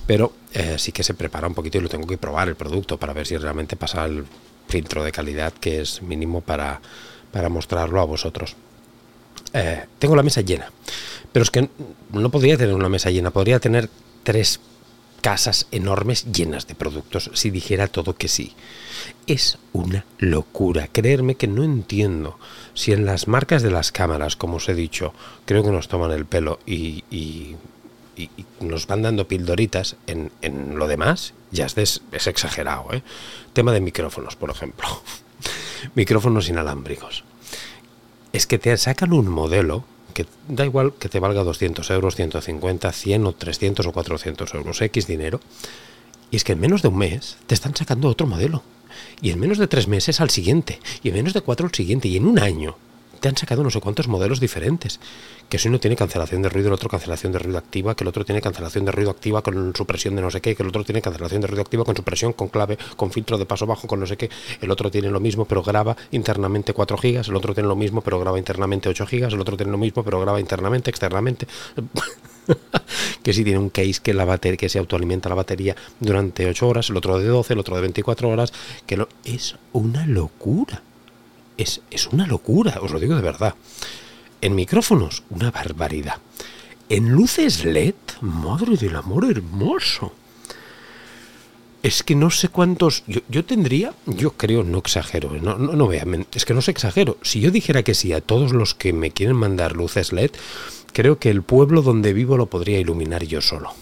pero 0.06 0.32
eh, 0.52 0.76
sí 0.78 0.92
que 0.92 1.02
se 1.02 1.14
prepara 1.14 1.46
un 1.46 1.54
poquito 1.54 1.78
y 1.78 1.80
lo 1.80 1.88
tengo 1.88 2.06
que 2.06 2.18
probar 2.18 2.48
el 2.48 2.56
producto 2.56 2.98
para 2.98 3.12
ver 3.12 3.26
si 3.26 3.36
realmente 3.36 3.76
pasa 3.76 4.04
el 4.04 4.24
filtro 4.68 5.02
de 5.04 5.12
calidad 5.12 5.52
que 5.52 5.80
es 5.80 6.02
mínimo 6.02 6.40
para, 6.40 6.80
para 7.30 7.48
mostrarlo 7.48 8.00
a 8.00 8.04
vosotros. 8.04 8.56
Eh, 9.52 9.84
tengo 9.98 10.16
la 10.16 10.22
mesa 10.22 10.40
llena, 10.40 10.70
pero 11.32 11.42
es 11.42 11.50
que 11.50 11.68
no 12.10 12.30
podría 12.30 12.56
tener 12.56 12.74
una 12.74 12.88
mesa 12.88 13.10
llena, 13.10 13.30
podría 13.30 13.58
tener 13.58 13.88
tres 14.22 14.60
casas 15.22 15.68
enormes 15.70 16.30
llenas 16.30 16.66
de 16.66 16.74
productos 16.74 17.30
si 17.32 17.50
dijera 17.50 17.86
todo 17.86 18.14
que 18.14 18.28
sí. 18.28 18.54
Es 19.26 19.58
una 19.72 20.04
locura. 20.18 20.88
Creerme 20.92 21.36
que 21.36 21.46
no 21.46 21.64
entiendo 21.64 22.38
si 22.74 22.92
en 22.92 23.06
las 23.06 23.28
marcas 23.28 23.62
de 23.62 23.70
las 23.70 23.92
cámaras, 23.92 24.36
como 24.36 24.56
os 24.56 24.68
he 24.68 24.74
dicho, 24.74 25.14
creo 25.46 25.62
que 25.62 25.70
nos 25.70 25.88
toman 25.88 26.10
el 26.10 26.26
pelo 26.26 26.58
y, 26.66 27.04
y, 27.10 27.56
nos 28.60 28.86
van 28.86 29.02
dando 29.02 29.26
pildoritas, 29.26 29.96
en, 30.06 30.30
en 30.42 30.76
lo 30.76 30.86
demás 30.86 31.32
ya 31.50 31.66
es, 31.66 32.02
es 32.12 32.26
exagerado. 32.26 32.92
¿eh? 32.92 33.02
Tema 33.52 33.72
de 33.72 33.80
micrófonos, 33.80 34.36
por 34.36 34.50
ejemplo. 34.50 34.86
micrófonos 35.94 36.48
inalámbricos. 36.48 37.24
Es 38.32 38.46
que 38.46 38.58
te 38.58 38.76
sacan 38.76 39.12
un 39.12 39.28
modelo 39.28 39.84
que 40.12 40.26
da 40.48 40.64
igual 40.64 40.94
que 40.94 41.08
te 41.08 41.20
valga 41.20 41.42
200 41.44 41.88
euros, 41.90 42.16
150, 42.16 42.92
100 42.92 43.26
o 43.26 43.32
300 43.32 43.86
o 43.86 43.92
400 43.92 44.54
euros, 44.54 44.80
X 44.80 45.06
dinero, 45.06 45.40
y 46.30 46.36
es 46.36 46.44
que 46.44 46.52
en 46.52 46.60
menos 46.60 46.82
de 46.82 46.88
un 46.88 46.98
mes 46.98 47.36
te 47.46 47.54
están 47.54 47.74
sacando 47.74 48.08
otro 48.08 48.26
modelo, 48.26 48.62
y 49.20 49.30
en 49.30 49.40
menos 49.40 49.58
de 49.58 49.66
tres 49.66 49.88
meses 49.88 50.20
al 50.20 50.30
siguiente, 50.30 50.78
y 51.02 51.08
en 51.08 51.14
menos 51.14 51.32
de 51.34 51.40
cuatro 51.40 51.66
al 51.66 51.74
siguiente, 51.74 52.08
y 52.08 52.16
en 52.16 52.26
un 52.26 52.38
año 52.38 52.76
te 53.22 53.28
han 53.28 53.36
sacado 53.36 53.62
no 53.62 53.70
sé 53.70 53.80
cuántos 53.80 54.08
modelos 54.08 54.40
diferentes. 54.40 54.98
Que 55.48 55.58
si 55.58 55.68
uno 55.68 55.78
tiene 55.78 55.94
cancelación 55.96 56.42
de 56.42 56.48
ruido, 56.48 56.68
el 56.68 56.74
otro 56.74 56.88
cancelación 56.88 57.32
de 57.32 57.38
ruido 57.38 57.56
activa, 57.56 57.94
que 57.94 58.02
el 58.02 58.08
otro 58.08 58.24
tiene 58.24 58.40
cancelación 58.40 58.84
de 58.84 58.90
ruido 58.90 59.10
activa 59.10 59.42
con 59.42 59.74
supresión 59.76 60.16
de 60.16 60.22
no 60.22 60.30
sé 60.30 60.40
qué, 60.40 60.56
que 60.56 60.62
el 60.64 60.68
otro 60.68 60.82
tiene 60.82 61.00
cancelación 61.00 61.40
de 61.40 61.46
ruido 61.46 61.62
activa 61.62 61.84
con 61.84 61.94
supresión, 61.94 62.32
con 62.32 62.48
clave, 62.48 62.76
con 62.96 63.12
filtro 63.12 63.38
de 63.38 63.46
paso 63.46 63.64
bajo, 63.64 63.86
con 63.86 64.00
no 64.00 64.06
sé 64.06 64.16
qué. 64.16 64.28
El 64.60 64.72
otro 64.72 64.90
tiene 64.90 65.08
lo 65.08 65.20
mismo, 65.20 65.44
pero 65.44 65.62
graba 65.62 65.96
internamente 66.10 66.72
4 66.72 66.98
gigas, 66.98 67.28
el 67.28 67.36
otro 67.36 67.54
tiene 67.54 67.68
lo 67.68 67.76
mismo, 67.76 68.00
pero 68.00 68.18
graba 68.18 68.38
internamente 68.38 68.88
8 68.88 69.06
gigas, 69.06 69.32
el 69.32 69.40
otro 69.40 69.56
tiene 69.56 69.70
lo 69.70 69.78
mismo, 69.78 70.02
pero 70.02 70.20
graba 70.20 70.40
internamente, 70.40 70.90
externamente. 70.90 71.46
que 73.22 73.32
si 73.32 73.44
tiene 73.44 73.60
un 73.60 73.70
case 73.70 74.00
que 74.02 74.14
la 74.14 74.24
batería, 74.24 74.56
que 74.56 74.68
se 74.68 74.80
autoalimenta 74.80 75.28
la 75.28 75.36
batería 75.36 75.76
durante 76.00 76.44
8 76.46 76.68
horas, 76.68 76.90
el 76.90 76.96
otro 76.96 77.20
de 77.20 77.26
12, 77.26 77.52
el 77.52 77.60
otro 77.60 77.76
de 77.76 77.82
24 77.82 78.28
horas, 78.28 78.52
que 78.84 78.96
lo, 78.96 79.08
es 79.24 79.54
una 79.72 80.08
locura. 80.08 80.82
Es, 81.62 81.80
es 81.92 82.08
una 82.08 82.26
locura, 82.26 82.80
os 82.82 82.90
lo 82.90 82.98
digo 82.98 83.14
de 83.14 83.22
verdad. 83.22 83.54
En 84.40 84.56
micrófonos, 84.56 85.22
una 85.30 85.52
barbaridad. 85.52 86.16
En 86.88 87.10
luces 87.10 87.64
LED, 87.64 87.94
madre 88.20 88.76
del 88.76 88.96
amor 88.96 89.30
hermoso. 89.30 90.12
Es 91.84 92.02
que 92.02 92.16
no 92.16 92.30
sé 92.30 92.48
cuántos. 92.48 93.04
Yo, 93.06 93.44
tendría, 93.44 93.94
yo 94.06 94.32
creo, 94.32 94.64
no 94.64 94.78
exagero, 94.78 95.30
no, 95.40 95.56
no, 95.56 95.74
no 95.74 95.86
vean, 95.86 96.26
es 96.34 96.44
que 96.44 96.52
no 96.52 96.62
se 96.62 96.72
exagero. 96.72 97.16
Si 97.22 97.40
yo 97.40 97.52
dijera 97.52 97.84
que 97.84 97.94
sí 97.94 98.12
a 98.12 98.20
todos 98.20 98.50
los 98.50 98.74
que 98.74 98.92
me 98.92 99.12
quieren 99.12 99.36
mandar 99.36 99.76
luces 99.76 100.12
LED, 100.12 100.32
creo 100.92 101.20
que 101.20 101.30
el 101.30 101.42
pueblo 101.42 101.82
donde 101.82 102.12
vivo 102.12 102.36
lo 102.36 102.46
podría 102.46 102.80
iluminar 102.80 103.22
yo 103.24 103.40
solo. 103.40 103.72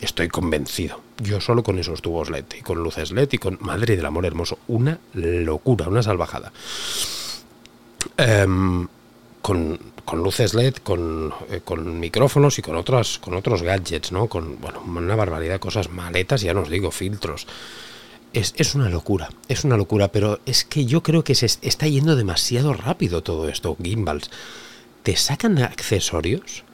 Estoy 0.00 0.28
convencido. 0.28 1.02
Yo 1.22 1.40
solo 1.40 1.62
con 1.62 1.78
esos 1.78 2.02
tubos 2.02 2.30
LED 2.30 2.46
y 2.58 2.62
con 2.62 2.82
luces 2.82 3.12
LED 3.12 3.28
y 3.32 3.38
con 3.38 3.56
Madre 3.60 3.96
del 3.96 4.06
Amor 4.06 4.26
Hermoso. 4.26 4.58
Una 4.66 4.98
locura, 5.14 5.88
una 5.88 6.02
salvajada. 6.02 6.52
Em, 8.16 8.88
con, 9.40 9.78
luces 10.14 10.54
LED, 10.54 10.76
con, 10.76 11.32
eh, 11.48 11.60
con, 11.64 12.00
micrófonos 12.00 12.58
y 12.58 12.62
con 12.62 12.76
otros, 12.76 13.20
con 13.20 13.34
otros 13.34 13.62
gadgets, 13.62 14.10
¿no? 14.10 14.26
Con 14.28 14.60
bueno, 14.60 14.82
una 14.84 15.14
barbaridad 15.14 15.54
de 15.54 15.60
cosas, 15.60 15.90
maletas, 15.90 16.40
ya 16.40 16.54
no 16.54 16.62
os 16.62 16.70
digo, 16.70 16.90
filtros. 16.90 17.46
Es, 18.32 18.54
es, 18.56 18.74
una 18.74 18.88
locura, 18.88 19.30
es 19.48 19.64
una 19.64 19.76
locura, 19.76 20.08
pero 20.08 20.40
es 20.44 20.64
que 20.64 20.86
yo 20.86 21.02
creo 21.02 21.22
que 21.22 21.34
se 21.34 21.46
está 21.46 21.86
yendo 21.86 22.16
demasiado 22.16 22.72
rápido 22.72 23.22
todo 23.22 23.48
esto, 23.48 23.76
gimbals. 23.80 24.30
Te 25.02 25.16
sacan 25.16 25.58
accesorios, 25.58 26.64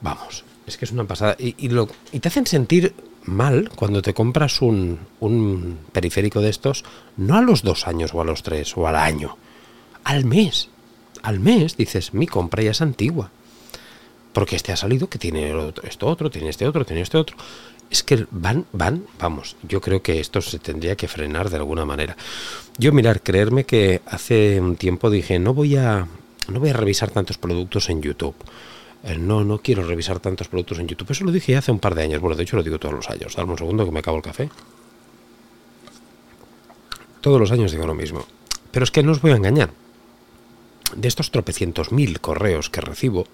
vamos, 0.00 0.44
es 0.66 0.76
que 0.76 0.84
es 0.84 0.92
una 0.92 1.04
pasada. 1.04 1.36
Y, 1.38 1.68
lo, 1.70 1.88
y 2.12 2.20
te 2.20 2.28
hacen 2.28 2.46
sentir 2.46 2.94
mal 3.26 3.70
cuando 3.74 4.02
te 4.02 4.14
compras 4.14 4.62
un, 4.62 4.98
un 5.20 5.78
periférico 5.92 6.40
de 6.40 6.50
estos, 6.50 6.84
no 7.16 7.36
a 7.36 7.42
los 7.42 7.62
dos 7.62 7.86
años 7.86 8.12
o 8.14 8.20
a 8.20 8.24
los 8.24 8.42
tres 8.42 8.76
o 8.76 8.86
al 8.86 8.96
año, 8.96 9.36
al 10.04 10.24
mes 10.24 10.70
al 11.26 11.40
mes 11.40 11.76
dices, 11.76 12.14
mi 12.14 12.28
compra 12.28 12.62
ya 12.62 12.70
es 12.70 12.80
antigua. 12.80 13.30
Porque 14.32 14.54
este 14.54 14.70
ha 14.70 14.76
salido 14.76 15.08
que 15.08 15.18
tiene 15.18 15.52
esto 15.82 16.06
otro, 16.06 16.30
tiene 16.30 16.50
este 16.50 16.68
otro, 16.68 16.84
tiene 16.84 17.02
este 17.02 17.18
otro. 17.18 17.36
Es 17.90 18.04
que 18.04 18.26
van, 18.30 18.64
van, 18.72 19.04
vamos, 19.18 19.56
yo 19.66 19.80
creo 19.80 20.02
que 20.02 20.20
esto 20.20 20.40
se 20.40 20.60
tendría 20.60 20.94
que 20.94 21.08
frenar 21.08 21.50
de 21.50 21.56
alguna 21.56 21.84
manera. 21.84 22.16
Yo 22.78 22.92
mirar, 22.92 23.22
creerme 23.22 23.64
que 23.64 24.02
hace 24.06 24.60
un 24.60 24.76
tiempo 24.76 25.10
dije, 25.10 25.40
no 25.40 25.52
voy 25.52 25.76
a, 25.76 26.06
no 26.46 26.60
voy 26.60 26.70
a 26.70 26.74
revisar 26.74 27.10
tantos 27.10 27.38
productos 27.38 27.90
en 27.90 28.02
YouTube. 28.02 28.36
No, 29.18 29.44
no 29.44 29.58
quiero 29.58 29.84
revisar 29.84 30.18
tantos 30.18 30.48
productos 30.48 30.78
en 30.78 30.88
YouTube. 30.88 31.10
Eso 31.10 31.24
lo 31.24 31.30
dije 31.30 31.56
hace 31.56 31.70
un 31.70 31.78
par 31.78 31.94
de 31.94 32.02
años. 32.02 32.20
Bueno, 32.20 32.36
de 32.36 32.42
hecho 32.42 32.56
lo 32.56 32.62
digo 32.62 32.78
todos 32.78 32.94
los 32.94 33.08
años. 33.08 33.36
Dame 33.36 33.52
un 33.52 33.58
segundo 33.58 33.84
que 33.84 33.92
me 33.92 34.00
acabo 34.00 34.16
el 34.16 34.22
café. 34.22 34.50
Todos 37.20 37.40
los 37.40 37.52
años 37.52 37.70
digo 37.70 37.86
lo 37.86 37.94
mismo. 37.94 38.26
Pero 38.72 38.84
es 38.84 38.90
que 38.90 39.02
no 39.02 39.12
os 39.12 39.20
voy 39.20 39.30
a 39.30 39.36
engañar 39.36 39.70
de 40.94 41.08
estos 41.08 41.30
tropecientos 41.30 41.92
mil 41.92 42.20
correos 42.20 42.70
que 42.70 42.80
recibo, 42.80 43.26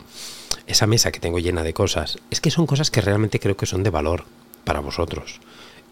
esa 0.67 0.87
mesa 0.87 1.13
que 1.13 1.21
tengo 1.21 1.39
llena 1.39 1.63
de 1.63 1.75
cosas, 1.75 2.19
es 2.31 2.41
que 2.41 2.51
son 2.51 2.67
cosas 2.67 2.91
que 2.91 3.01
realmente 3.01 3.41
creo 3.41 3.57
que 3.57 3.67
son 3.67 3.83
de 3.83 3.91
valor 3.91 4.25
para 4.65 4.81
vosotros. 4.81 5.41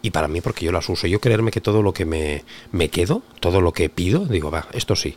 Y 0.01 0.11
para 0.11 0.27
mí 0.27 0.41
porque 0.41 0.65
yo 0.65 0.71
las 0.71 0.89
uso. 0.89 1.05
Yo 1.05 1.21
creerme 1.21 1.51
que 1.51 1.61
todo 1.61 1.83
lo 1.83 1.93
que 1.93 2.05
me, 2.05 2.43
me 2.71 2.89
quedo, 2.89 3.21
todo 3.39 3.61
lo 3.61 3.71
que 3.73 3.89
pido, 3.89 4.25
digo, 4.25 4.49
va, 4.49 4.67
esto 4.73 4.95
sí. 4.95 5.15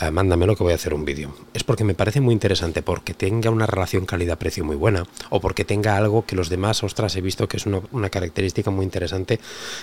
Eh, 0.00 0.10
mándamelo 0.10 0.56
que 0.56 0.62
voy 0.62 0.72
a 0.72 0.76
hacer 0.76 0.94
un 0.94 1.04
vídeo. 1.04 1.34
Es 1.52 1.64
porque 1.64 1.84
me 1.84 1.94
parece 1.94 2.22
muy 2.22 2.32
interesante, 2.32 2.82
porque 2.82 3.12
tenga 3.12 3.50
una 3.50 3.66
relación 3.66 4.06
calidad-precio 4.06 4.64
muy 4.64 4.74
buena, 4.74 5.06
o 5.28 5.38
porque 5.38 5.66
tenga 5.66 5.98
algo 5.98 6.24
que 6.24 6.34
los 6.34 6.48
demás, 6.48 6.82
ostras, 6.82 7.14
he 7.16 7.20
visto 7.20 7.46
que 7.46 7.58
es 7.58 7.66
una, 7.66 8.08
característica 8.08 8.70
muy 8.70 8.84
interesante 8.84 9.38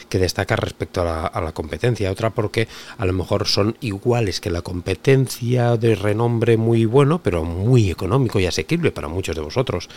que 0.10 0.18
destaca 0.18 0.56
respecto 0.56 1.02
a 1.02 1.06
la, 1.06 1.26
a 1.28 1.42
la, 1.42 1.52
competencia. 1.52 2.12
Otra 2.12 2.32
porque 2.32 2.68
a 2.98 3.06
lo 3.06 3.14
mejor 3.14 3.48
son 3.48 3.78
iguales 3.82 4.42
que 4.42 4.50
la 4.50 4.64
competencia 4.64 5.78
de 5.78 5.94
renombre 5.94 6.58
muy 6.58 6.86
bueno, 6.86 7.22
pero 7.22 7.44
muy 7.44 7.92
económico 7.92 8.40
y 8.40 8.48
asequible 8.48 8.92
para 8.92 9.10
muchos 9.10 9.36
de 9.36 9.44
vosotros. 9.44 9.90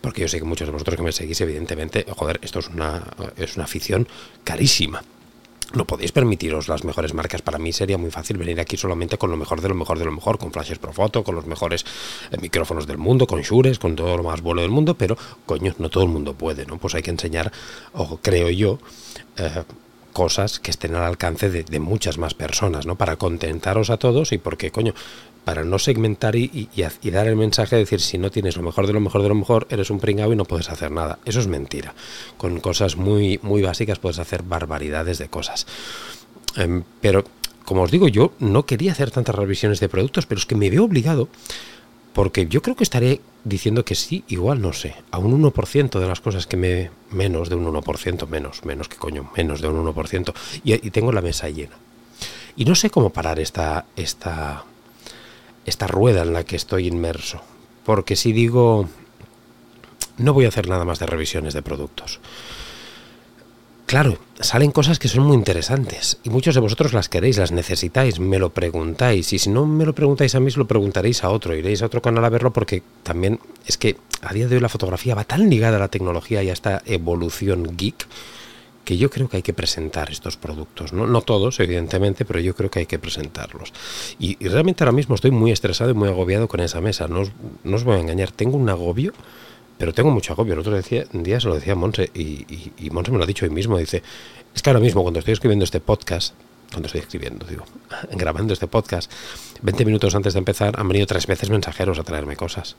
Porque 0.00 0.22
yo 0.22 0.28
sé 0.28 0.38
que 0.38 0.44
muchos 0.44 0.68
de 0.68 0.72
vosotros 0.72 0.96
que 0.96 1.02
me 1.02 1.12
seguís, 1.12 1.40
evidentemente, 1.42 2.06
joder, 2.16 2.40
esto 2.42 2.60
es 2.60 2.68
una, 2.68 3.02
es 3.36 3.56
una 3.56 3.64
afición 3.64 4.08
carísima 4.42 5.02
no 5.74 5.84
podéis 5.84 6.12
permitiros 6.12 6.68
las 6.68 6.84
mejores 6.84 7.14
marcas. 7.14 7.42
Para 7.42 7.58
mí 7.58 7.72
sería 7.72 7.98
muy 7.98 8.10
fácil 8.10 8.36
venir 8.38 8.60
aquí 8.60 8.76
solamente 8.76 9.18
con 9.18 9.30
lo 9.30 9.36
mejor 9.36 9.60
de 9.60 9.68
lo 9.68 9.74
mejor 9.74 9.98
de 9.98 10.04
lo 10.04 10.12
mejor, 10.12 10.38
con 10.38 10.52
flashes 10.52 10.78
pro 10.78 10.92
foto, 10.92 11.22
con 11.22 11.34
los 11.34 11.46
mejores 11.46 11.84
eh, 12.30 12.36
micrófonos 12.40 12.86
del 12.86 12.98
mundo, 12.98 13.26
con 13.26 13.40
Shures, 13.40 13.78
con 13.78 13.96
todo 13.96 14.16
lo 14.16 14.22
más 14.22 14.40
bueno 14.40 14.62
del 14.62 14.70
mundo, 14.70 14.94
pero 14.94 15.16
coño, 15.46 15.74
no 15.78 15.88
todo 15.90 16.04
el 16.04 16.10
mundo 16.10 16.34
puede, 16.34 16.66
¿no? 16.66 16.78
Pues 16.78 16.94
hay 16.94 17.02
que 17.02 17.10
enseñar, 17.10 17.52
o 17.92 18.18
creo 18.18 18.50
yo, 18.50 18.78
eh, 19.36 19.62
cosas 20.12 20.58
que 20.58 20.70
estén 20.70 20.96
al 20.96 21.04
alcance 21.04 21.50
de, 21.50 21.62
de, 21.62 21.78
muchas 21.78 22.18
más 22.18 22.34
personas, 22.34 22.84
¿no? 22.84 22.96
Para 22.96 23.16
contentaros 23.16 23.90
a 23.90 23.96
todos 23.96 24.32
y 24.32 24.38
porque, 24.38 24.72
coño, 24.72 24.92
para 25.44 25.64
no 25.64 25.78
segmentar 25.78 26.36
y, 26.36 26.68
dar 27.04 27.26
el 27.26 27.36
mensaje 27.36 27.76
de 27.76 27.82
decir 27.82 28.00
si 28.00 28.18
no 28.18 28.30
tienes 28.30 28.56
lo 28.56 28.62
mejor 28.62 28.86
de 28.86 28.92
lo 28.92 29.00
mejor 29.00 29.22
de 29.22 29.28
lo 29.28 29.34
mejor, 29.34 29.66
eres 29.70 29.90
un 29.90 30.00
pringao 30.00 30.32
y 30.32 30.36
no 30.36 30.44
puedes 30.44 30.70
hacer 30.70 30.90
nada. 30.90 31.18
Eso 31.24 31.40
es 31.40 31.46
mentira. 31.46 31.94
Con 32.36 32.60
cosas 32.60 32.96
muy, 32.96 33.40
muy 33.42 33.62
básicas 33.62 33.98
puedes 33.98 34.18
hacer 34.18 34.42
barbaridades 34.42 35.18
de 35.18 35.28
cosas. 35.28 35.66
Em, 36.56 36.82
pero, 37.00 37.24
como 37.64 37.82
os 37.82 37.90
digo, 37.90 38.08
yo 38.08 38.32
no 38.38 38.66
quería 38.66 38.92
hacer 38.92 39.10
tantas 39.10 39.34
revisiones 39.34 39.80
de 39.80 39.88
productos, 39.88 40.26
pero 40.26 40.38
es 40.38 40.46
que 40.46 40.56
me 40.56 40.70
veo 40.70 40.84
obligado 40.84 41.28
porque 42.12 42.46
yo 42.46 42.60
creo 42.60 42.76
que 42.76 42.84
estaré 42.84 43.20
diciendo 43.44 43.84
que 43.84 43.94
sí, 43.94 44.24
igual 44.28 44.60
no 44.60 44.72
sé, 44.72 44.94
a 45.10 45.18
un 45.18 45.40
1% 45.42 45.98
de 45.98 46.06
las 46.06 46.20
cosas 46.20 46.46
que 46.46 46.56
me... 46.56 46.90
menos 47.10 47.48
de 47.48 47.54
un 47.54 47.72
1%, 47.72 48.26
menos, 48.26 48.64
menos 48.64 48.88
que 48.88 48.96
coño, 48.96 49.30
menos 49.36 49.60
de 49.60 49.68
un 49.68 49.86
1%, 49.86 50.34
y, 50.64 50.74
y 50.86 50.90
tengo 50.90 51.12
la 51.12 51.22
mesa 51.22 51.48
llena. 51.48 51.76
Y 52.56 52.64
no 52.64 52.74
sé 52.74 52.90
cómo 52.90 53.10
parar 53.10 53.38
esta, 53.38 53.86
esta, 53.96 54.64
esta 55.66 55.86
rueda 55.86 56.22
en 56.22 56.32
la 56.32 56.44
que 56.44 56.56
estoy 56.56 56.86
inmerso. 56.86 57.42
Porque 57.84 58.16
si 58.16 58.32
digo, 58.32 58.88
no 60.18 60.32
voy 60.32 60.44
a 60.44 60.48
hacer 60.48 60.68
nada 60.68 60.84
más 60.84 60.98
de 60.98 61.06
revisiones 61.06 61.54
de 61.54 61.62
productos. 61.62 62.20
Claro, 63.90 64.18
salen 64.38 64.70
cosas 64.70 65.00
que 65.00 65.08
son 65.08 65.24
muy 65.24 65.34
interesantes 65.36 66.18
y 66.22 66.30
muchos 66.30 66.54
de 66.54 66.60
vosotros 66.60 66.92
las 66.92 67.08
queréis, 67.08 67.38
las 67.38 67.50
necesitáis, 67.50 68.20
me 68.20 68.38
lo 68.38 68.50
preguntáis 68.50 69.32
y 69.32 69.40
si 69.40 69.50
no 69.50 69.66
me 69.66 69.84
lo 69.84 69.96
preguntáis 69.96 70.36
a 70.36 70.40
mí, 70.40 70.48
lo 70.52 70.68
preguntaréis 70.68 71.24
a 71.24 71.30
otro, 71.30 71.56
iréis 71.56 71.82
a 71.82 71.86
otro 71.86 72.00
canal 72.00 72.24
a 72.24 72.28
verlo 72.28 72.52
porque 72.52 72.84
también 73.02 73.40
es 73.66 73.76
que 73.78 73.96
a 74.22 74.32
día 74.32 74.46
de 74.46 74.54
hoy 74.54 74.60
la 74.60 74.68
fotografía 74.68 75.16
va 75.16 75.24
tan 75.24 75.50
ligada 75.50 75.78
a 75.78 75.80
la 75.80 75.88
tecnología 75.88 76.40
y 76.44 76.50
a 76.50 76.52
esta 76.52 76.82
evolución 76.86 77.76
geek 77.76 78.06
que 78.84 78.96
yo 78.96 79.10
creo 79.10 79.28
que 79.28 79.38
hay 79.38 79.42
que 79.42 79.52
presentar 79.52 80.10
estos 80.10 80.36
productos. 80.36 80.92
No, 80.92 81.06
no 81.06 81.20
todos, 81.22 81.60
evidentemente, 81.60 82.24
pero 82.24 82.40
yo 82.40 82.54
creo 82.54 82.70
que 82.70 82.80
hay 82.80 82.86
que 82.86 82.98
presentarlos. 82.98 83.72
Y, 84.18 84.36
realmente 84.48 84.84
ahora 84.84 84.92
mismo 84.92 85.14
estoy 85.14 85.30
muy 85.30 85.52
estresado 85.52 85.90
y 85.90 85.94
muy 85.94 86.08
agobiado 86.08 86.48
con 86.48 86.60
esa 86.60 86.80
mesa. 86.80 87.08
No 87.08 87.20
os, 87.20 87.32
no 87.64 87.76
os 87.76 87.84
voy 87.84 87.96
a 87.96 88.00
engañar, 88.00 88.32
tengo 88.32 88.56
un 88.56 88.68
agobio, 88.68 89.12
pero 89.78 89.92
tengo 89.92 90.10
mucho 90.10 90.32
agobio. 90.32 90.54
El 90.54 90.60
otro 90.60 90.74
decía, 90.74 91.04
día 91.12 91.40
se 91.40 91.48
lo 91.48 91.54
decía 91.54 91.74
a 91.74 91.76
Monse 91.76 92.10
y, 92.14 92.20
y, 92.20 92.72
y 92.78 92.90
Monse 92.90 93.12
me 93.12 93.18
lo 93.18 93.24
ha 93.24 93.26
dicho 93.26 93.44
hoy 93.44 93.50
mismo. 93.50 93.78
Dice, 93.78 94.02
es 94.54 94.62
que 94.62 94.70
ahora 94.70 94.80
mismo 94.80 95.02
cuando 95.02 95.20
estoy 95.20 95.32
escribiendo 95.32 95.64
este 95.64 95.80
podcast, 95.80 96.34
cuando 96.70 96.86
estoy 96.86 97.00
escribiendo, 97.00 97.46
digo, 97.46 97.64
grabando 98.12 98.52
este 98.52 98.66
podcast, 98.66 99.10
20 99.62 99.84
minutos 99.84 100.14
antes 100.14 100.32
de 100.34 100.38
empezar 100.38 100.78
han 100.78 100.88
venido 100.88 101.06
tres 101.06 101.26
veces 101.26 101.50
mensajeros 101.50 101.98
a 101.98 102.02
traerme 102.02 102.36
cosas. 102.36 102.76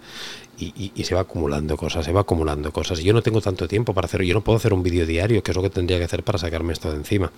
Y, 0.57 0.91
se 1.03 1.15
va 1.15 1.21
acumulando 1.21 1.77
cosas, 1.77 2.05
se 2.05 2.11
va 2.11 2.21
acumulando 2.21 2.71
cosas. 2.71 3.00
Y 3.00 3.03
yo 3.03 3.13
no 3.13 3.21
tengo 3.21 3.41
tanto 3.41 3.67
tiempo 3.67 3.93
para 3.93 4.05
hacerlo. 4.05 4.25
Yo 4.25 4.33
no 4.33 4.41
puedo 4.41 4.57
hacer 4.57 4.73
un 4.73 4.83
vídeo 4.83 5.05
diario, 5.05 5.43
que 5.43 5.51
es 5.51 5.57
lo 5.57 5.63
que 5.63 5.69
tendría 5.69 5.97
que 5.97 6.05
hacer 6.05 6.23
para 6.23 6.38
sacarme 6.38 6.73
esto 6.73 6.91
de 6.91 6.97
encima 6.97 7.31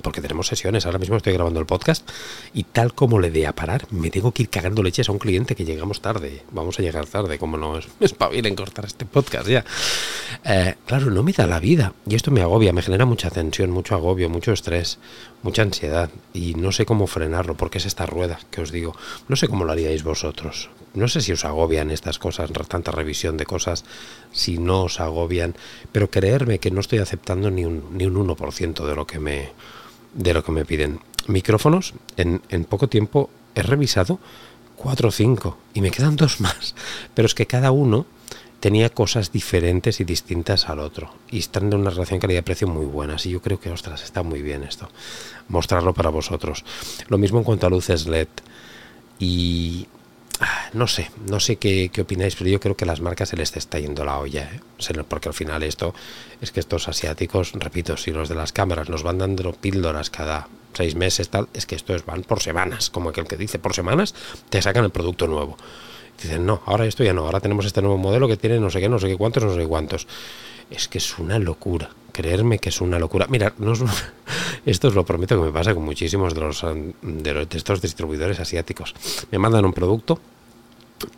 porque 0.00 0.20
tenemos 0.20 0.46
sesiones. 0.46 0.86
Ahora 0.86 0.98
mismo 0.98 1.16
estoy 1.16 1.32
grabando 1.32 1.60
el 1.60 1.66
podcast 1.66 2.08
y 2.54 2.64
tal 2.64 2.94
como 2.94 3.20
le 3.20 3.30
dé 3.30 3.46
a 3.46 3.54
parar, 3.54 3.86
me 3.90 4.10
tengo 4.10 4.32
que 4.32 4.44
ir 4.44 4.48
cagando 4.48 4.82
leches 4.82 5.08
a 5.08 5.12
un 5.12 5.18
cliente 5.18 5.54
que 5.54 5.64
llegamos 5.64 6.00
tarde. 6.00 6.42
Vamos 6.50 6.78
a 6.78 6.82
llegar 6.82 7.06
tarde, 7.06 7.38
como 7.38 7.56
no 7.56 7.78
es, 7.78 7.86
en 8.00 8.56
cortar 8.56 8.86
este 8.86 9.04
podcast 9.04 9.48
ya. 9.48 9.64
Eh, 10.44 10.74
claro, 10.86 11.10
no 11.10 11.22
me 11.22 11.32
da 11.32 11.46
la 11.46 11.60
vida 11.60 11.92
y 12.06 12.14
esto 12.14 12.30
me 12.30 12.42
agobia, 12.42 12.72
me 12.72 12.82
genera 12.82 13.04
mucha 13.04 13.30
tensión, 13.30 13.70
mucho 13.70 13.94
agobio, 13.94 14.28
mucho 14.28 14.52
estrés, 14.52 14.98
mucha 15.42 15.62
ansiedad 15.62 16.10
y 16.32 16.54
no 16.54 16.72
sé 16.72 16.86
cómo 16.86 17.06
frenarlo 17.06 17.56
porque 17.56 17.78
es 17.78 17.86
esta 17.86 18.06
rueda 18.06 18.38
que 18.50 18.60
os 18.60 18.72
digo. 18.72 18.96
No 19.28 19.36
sé 19.36 19.48
cómo 19.48 19.64
lo 19.64 19.72
haríais 19.72 20.02
vosotros. 20.02 20.70
No 20.94 21.08
sé 21.08 21.22
si 21.22 21.32
os 21.32 21.44
agobian 21.44 21.90
estas 21.90 22.18
cosas, 22.18 22.50
tanta 22.68 22.92
revisión 22.92 23.36
de 23.36 23.46
cosas, 23.46 23.84
si 24.30 24.58
no 24.58 24.82
os 24.82 25.00
agobian, 25.00 25.54
pero 25.90 26.10
creerme 26.10 26.58
que 26.58 26.70
no 26.70 26.80
estoy 26.80 26.98
aceptando 26.98 27.50
ni 27.50 27.64
un, 27.64 27.96
ni 27.96 28.04
un 28.04 28.14
1% 28.14 28.86
de 28.86 28.94
lo 28.94 29.06
que 29.06 29.18
me 29.18 29.50
de 30.14 30.34
lo 30.34 30.44
que 30.44 30.52
me 30.52 30.64
piden. 30.64 31.00
Micrófonos, 31.26 31.94
en, 32.16 32.42
en 32.48 32.64
poco 32.64 32.88
tiempo 32.88 33.30
he 33.54 33.62
revisado 33.62 34.18
cuatro 34.76 35.08
o 35.08 35.12
cinco 35.12 35.58
y 35.74 35.80
me 35.80 35.90
quedan 35.90 36.16
dos 36.16 36.40
más. 36.40 36.74
Pero 37.14 37.26
es 37.26 37.34
que 37.34 37.46
cada 37.46 37.70
uno 37.70 38.06
tenía 38.62 38.90
cosas 38.90 39.32
diferentes 39.32 40.00
y 40.00 40.04
distintas 40.04 40.68
al 40.68 40.78
otro. 40.78 41.12
Y 41.30 41.40
están 41.40 41.68
de 41.68 41.76
una 41.76 41.90
relación 41.90 42.20
calidad-precio 42.20 42.68
muy 42.68 42.86
buena. 42.86 43.16
Y 43.24 43.30
yo 43.30 43.42
creo 43.42 43.58
que, 43.58 43.70
ostras, 43.70 44.04
está 44.04 44.22
muy 44.22 44.40
bien 44.40 44.62
esto. 44.62 44.88
Mostrarlo 45.48 45.94
para 45.94 46.10
vosotros. 46.10 46.64
Lo 47.08 47.18
mismo 47.18 47.38
en 47.38 47.44
cuanto 47.44 47.66
a 47.66 47.70
luces 47.70 48.06
LED. 48.06 48.28
Y 49.18 49.88
no 50.72 50.86
sé, 50.86 51.10
no 51.28 51.40
sé 51.40 51.56
qué, 51.56 51.90
opináis, 52.00 52.36
pero 52.36 52.50
yo 52.50 52.60
creo 52.60 52.76
que 52.76 52.86
las 52.86 53.00
marcas 53.00 53.28
se 53.30 53.36
les 53.36 53.56
está 53.56 53.78
yendo 53.78 54.04
la 54.04 54.18
olla, 54.18 54.50
¿eh? 54.52 54.60
porque 55.08 55.28
al 55.28 55.34
final 55.34 55.62
esto 55.62 55.94
es 56.40 56.50
que 56.52 56.60
estos 56.60 56.88
asiáticos, 56.88 57.52
repito, 57.52 57.96
si 57.96 58.10
los 58.10 58.28
de 58.28 58.34
las 58.34 58.52
cámaras 58.52 58.88
nos 58.88 59.02
van 59.02 59.18
dando 59.18 59.52
píldoras 59.52 60.10
cada 60.10 60.48
seis 60.74 60.94
meses, 60.94 61.28
tal, 61.28 61.48
es 61.52 61.66
que 61.66 61.74
estos 61.74 62.04
van 62.06 62.22
por 62.22 62.40
semanas, 62.40 62.90
como 62.90 63.10
aquel 63.10 63.26
que 63.26 63.36
dice, 63.36 63.58
por 63.58 63.74
semanas 63.74 64.14
te 64.48 64.62
sacan 64.62 64.84
el 64.84 64.90
producto 64.90 65.26
nuevo. 65.26 65.56
Dicen, 66.20 66.46
no, 66.46 66.62
ahora 66.66 66.86
esto 66.86 67.02
ya 67.04 67.12
no, 67.12 67.24
ahora 67.24 67.40
tenemos 67.40 67.66
este 67.66 67.82
nuevo 67.82 67.98
modelo 67.98 68.28
que 68.28 68.36
tiene 68.36 68.60
no 68.60 68.70
sé 68.70 68.80
qué, 68.80 68.88
no 68.88 68.98
sé 68.98 69.08
qué 69.08 69.16
cuántos, 69.16 69.44
no 69.44 69.54
sé 69.54 69.66
cuántos. 69.66 70.06
Es 70.70 70.88
que 70.88 70.98
es 70.98 71.18
una 71.18 71.38
locura, 71.38 71.90
creerme 72.12 72.58
que 72.58 72.68
es 72.68 72.80
una 72.80 72.98
locura. 72.98 73.26
Mira, 73.28 73.52
no 73.58 73.72
esto 74.66 74.88
os 74.88 74.94
lo 74.94 75.04
prometo 75.04 75.36
que 75.36 75.46
me 75.46 75.52
pasa 75.52 75.74
con 75.74 75.84
muchísimos 75.84 76.34
de 76.34 76.40
los 76.40 76.64
de, 77.02 77.46
estos 77.52 77.82
distribuidores 77.82 78.38
asiáticos. 78.40 78.94
Me 79.30 79.38
mandan 79.38 79.64
un 79.64 79.72
producto, 79.72 80.20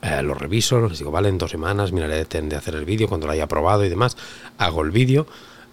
eh, 0.03 0.23
lo 0.23 0.35
reviso, 0.35 0.89
les 0.89 0.99
digo, 0.99 1.11
vale, 1.11 1.29
en 1.29 1.39
dos 1.39 1.51
semanas 1.51 1.93
miraré 1.93 2.25
de 2.25 2.57
hacer 2.57 2.75
el 2.75 2.85
vídeo 2.85 3.09
cuando 3.09 3.27
lo 3.27 3.33
haya 3.33 3.47
probado 3.47 3.85
y 3.85 3.89
demás. 3.89 4.17
Hago 4.59 4.83
el 4.83 4.91
vídeo, 4.91 5.27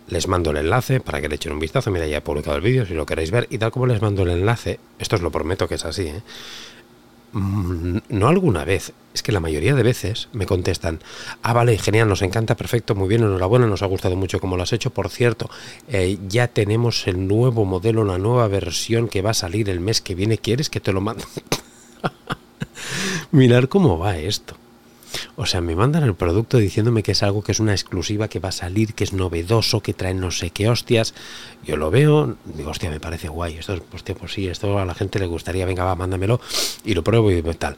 les 0.07 0.27
mando 0.27 0.51
el 0.51 0.57
enlace 0.57 0.99
para 0.99 1.21
que 1.21 1.29
le 1.29 1.35
echen 1.35 1.53
un 1.53 1.59
vistazo. 1.59 1.91
Mira, 1.91 2.07
ya 2.07 2.17
he 2.17 2.21
publicado 2.21 2.55
el 2.57 2.61
vídeo 2.61 2.85
si 2.85 2.93
lo 2.93 3.05
queréis 3.05 3.31
ver. 3.31 3.47
Y 3.49 3.57
tal 3.57 3.71
como 3.71 3.87
les 3.87 4.01
mando 4.01 4.23
el 4.23 4.29
enlace, 4.29 4.79
esto 4.99 5.15
os 5.15 5.21
lo 5.21 5.31
prometo 5.31 5.67
que 5.67 5.75
es 5.75 5.85
así, 5.85 6.07
¿eh? 6.07 6.21
Mm, 7.33 7.99
no 8.09 8.27
alguna 8.27 8.65
vez, 8.65 8.91
es 9.13 9.23
que 9.23 9.31
la 9.31 9.39
mayoría 9.39 9.73
de 9.73 9.83
veces 9.83 10.27
me 10.33 10.45
contestan, 10.45 10.99
ah, 11.43 11.53
vale, 11.53 11.77
genial, 11.77 12.09
nos 12.09 12.21
encanta, 12.23 12.57
perfecto, 12.57 12.93
muy 12.93 13.07
bien, 13.07 13.21
enhorabuena, 13.21 13.67
nos 13.67 13.83
ha 13.83 13.85
gustado 13.85 14.17
mucho 14.17 14.41
como 14.41 14.57
lo 14.57 14.63
has 14.63 14.73
hecho. 14.73 14.89
Por 14.89 15.09
cierto, 15.09 15.49
eh, 15.87 16.17
ya 16.27 16.49
tenemos 16.49 17.07
el 17.07 17.27
nuevo 17.27 17.63
modelo, 17.63 18.03
la 18.03 18.17
nueva 18.17 18.47
versión 18.47 19.07
que 19.07 19.21
va 19.21 19.31
a 19.31 19.33
salir 19.33 19.69
el 19.69 19.79
mes 19.79 20.01
que 20.01 20.15
viene. 20.15 20.37
¿Quieres 20.37 20.69
que 20.69 20.81
te 20.81 20.91
lo 20.91 20.99
mande? 20.99 21.23
Mirar 23.31 23.69
cómo 23.69 23.97
va 23.97 24.17
esto. 24.17 24.55
O 25.35 25.45
sea, 25.45 25.61
me 25.61 25.75
mandan 25.75 26.03
el 26.03 26.15
producto 26.15 26.57
diciéndome 26.57 27.03
que 27.03 27.11
es 27.11 27.23
algo 27.23 27.41
que 27.41 27.51
es 27.51 27.59
una 27.59 27.73
exclusiva, 27.73 28.27
que 28.27 28.39
va 28.39 28.49
a 28.49 28.53
salir, 28.53 28.93
que 28.93 29.03
es 29.03 29.13
novedoso, 29.13 29.81
que 29.81 29.93
trae 29.93 30.13
no 30.13 30.31
sé 30.31 30.51
qué 30.51 30.69
hostias. 30.69 31.13
Yo 31.63 31.77
lo 31.77 31.91
veo, 31.91 32.37
digo, 32.45 32.71
hostia, 32.71 32.89
me 32.89 32.99
parece 32.99 33.29
guay. 33.29 33.57
Esto, 33.57 33.81
hostia, 33.93 34.15
pues 34.15 34.33
sí, 34.33 34.47
esto 34.47 34.77
a 34.79 34.85
la 34.85 34.93
gente 34.93 35.19
le 35.19 35.27
gustaría, 35.27 35.65
venga, 35.65 35.83
va, 35.83 35.95
mándamelo. 35.95 36.39
Y 36.83 36.93
lo 36.93 37.03
pruebo 37.03 37.31
y 37.31 37.41
tal. 37.55 37.77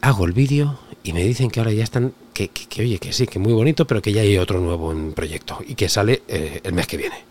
Hago 0.00 0.26
el 0.26 0.32
vídeo 0.32 0.78
y 1.02 1.12
me 1.12 1.24
dicen 1.24 1.50
que 1.50 1.60
ahora 1.60 1.72
ya 1.72 1.84
están, 1.84 2.12
que, 2.34 2.50
oye, 2.78 2.98
que 2.98 3.12
sí, 3.12 3.26
que 3.26 3.38
muy 3.38 3.54
bonito, 3.54 3.86
pero 3.86 4.02
que 4.02 4.12
ya 4.12 4.20
hay 4.20 4.36
otro 4.36 4.60
nuevo 4.60 4.92
en 4.92 5.12
proyecto 5.12 5.58
y 5.66 5.74
que 5.74 5.88
sale 5.88 6.22
eh, 6.28 6.60
el 6.62 6.74
mes 6.74 6.86
que 6.86 6.98
viene. 6.98 7.24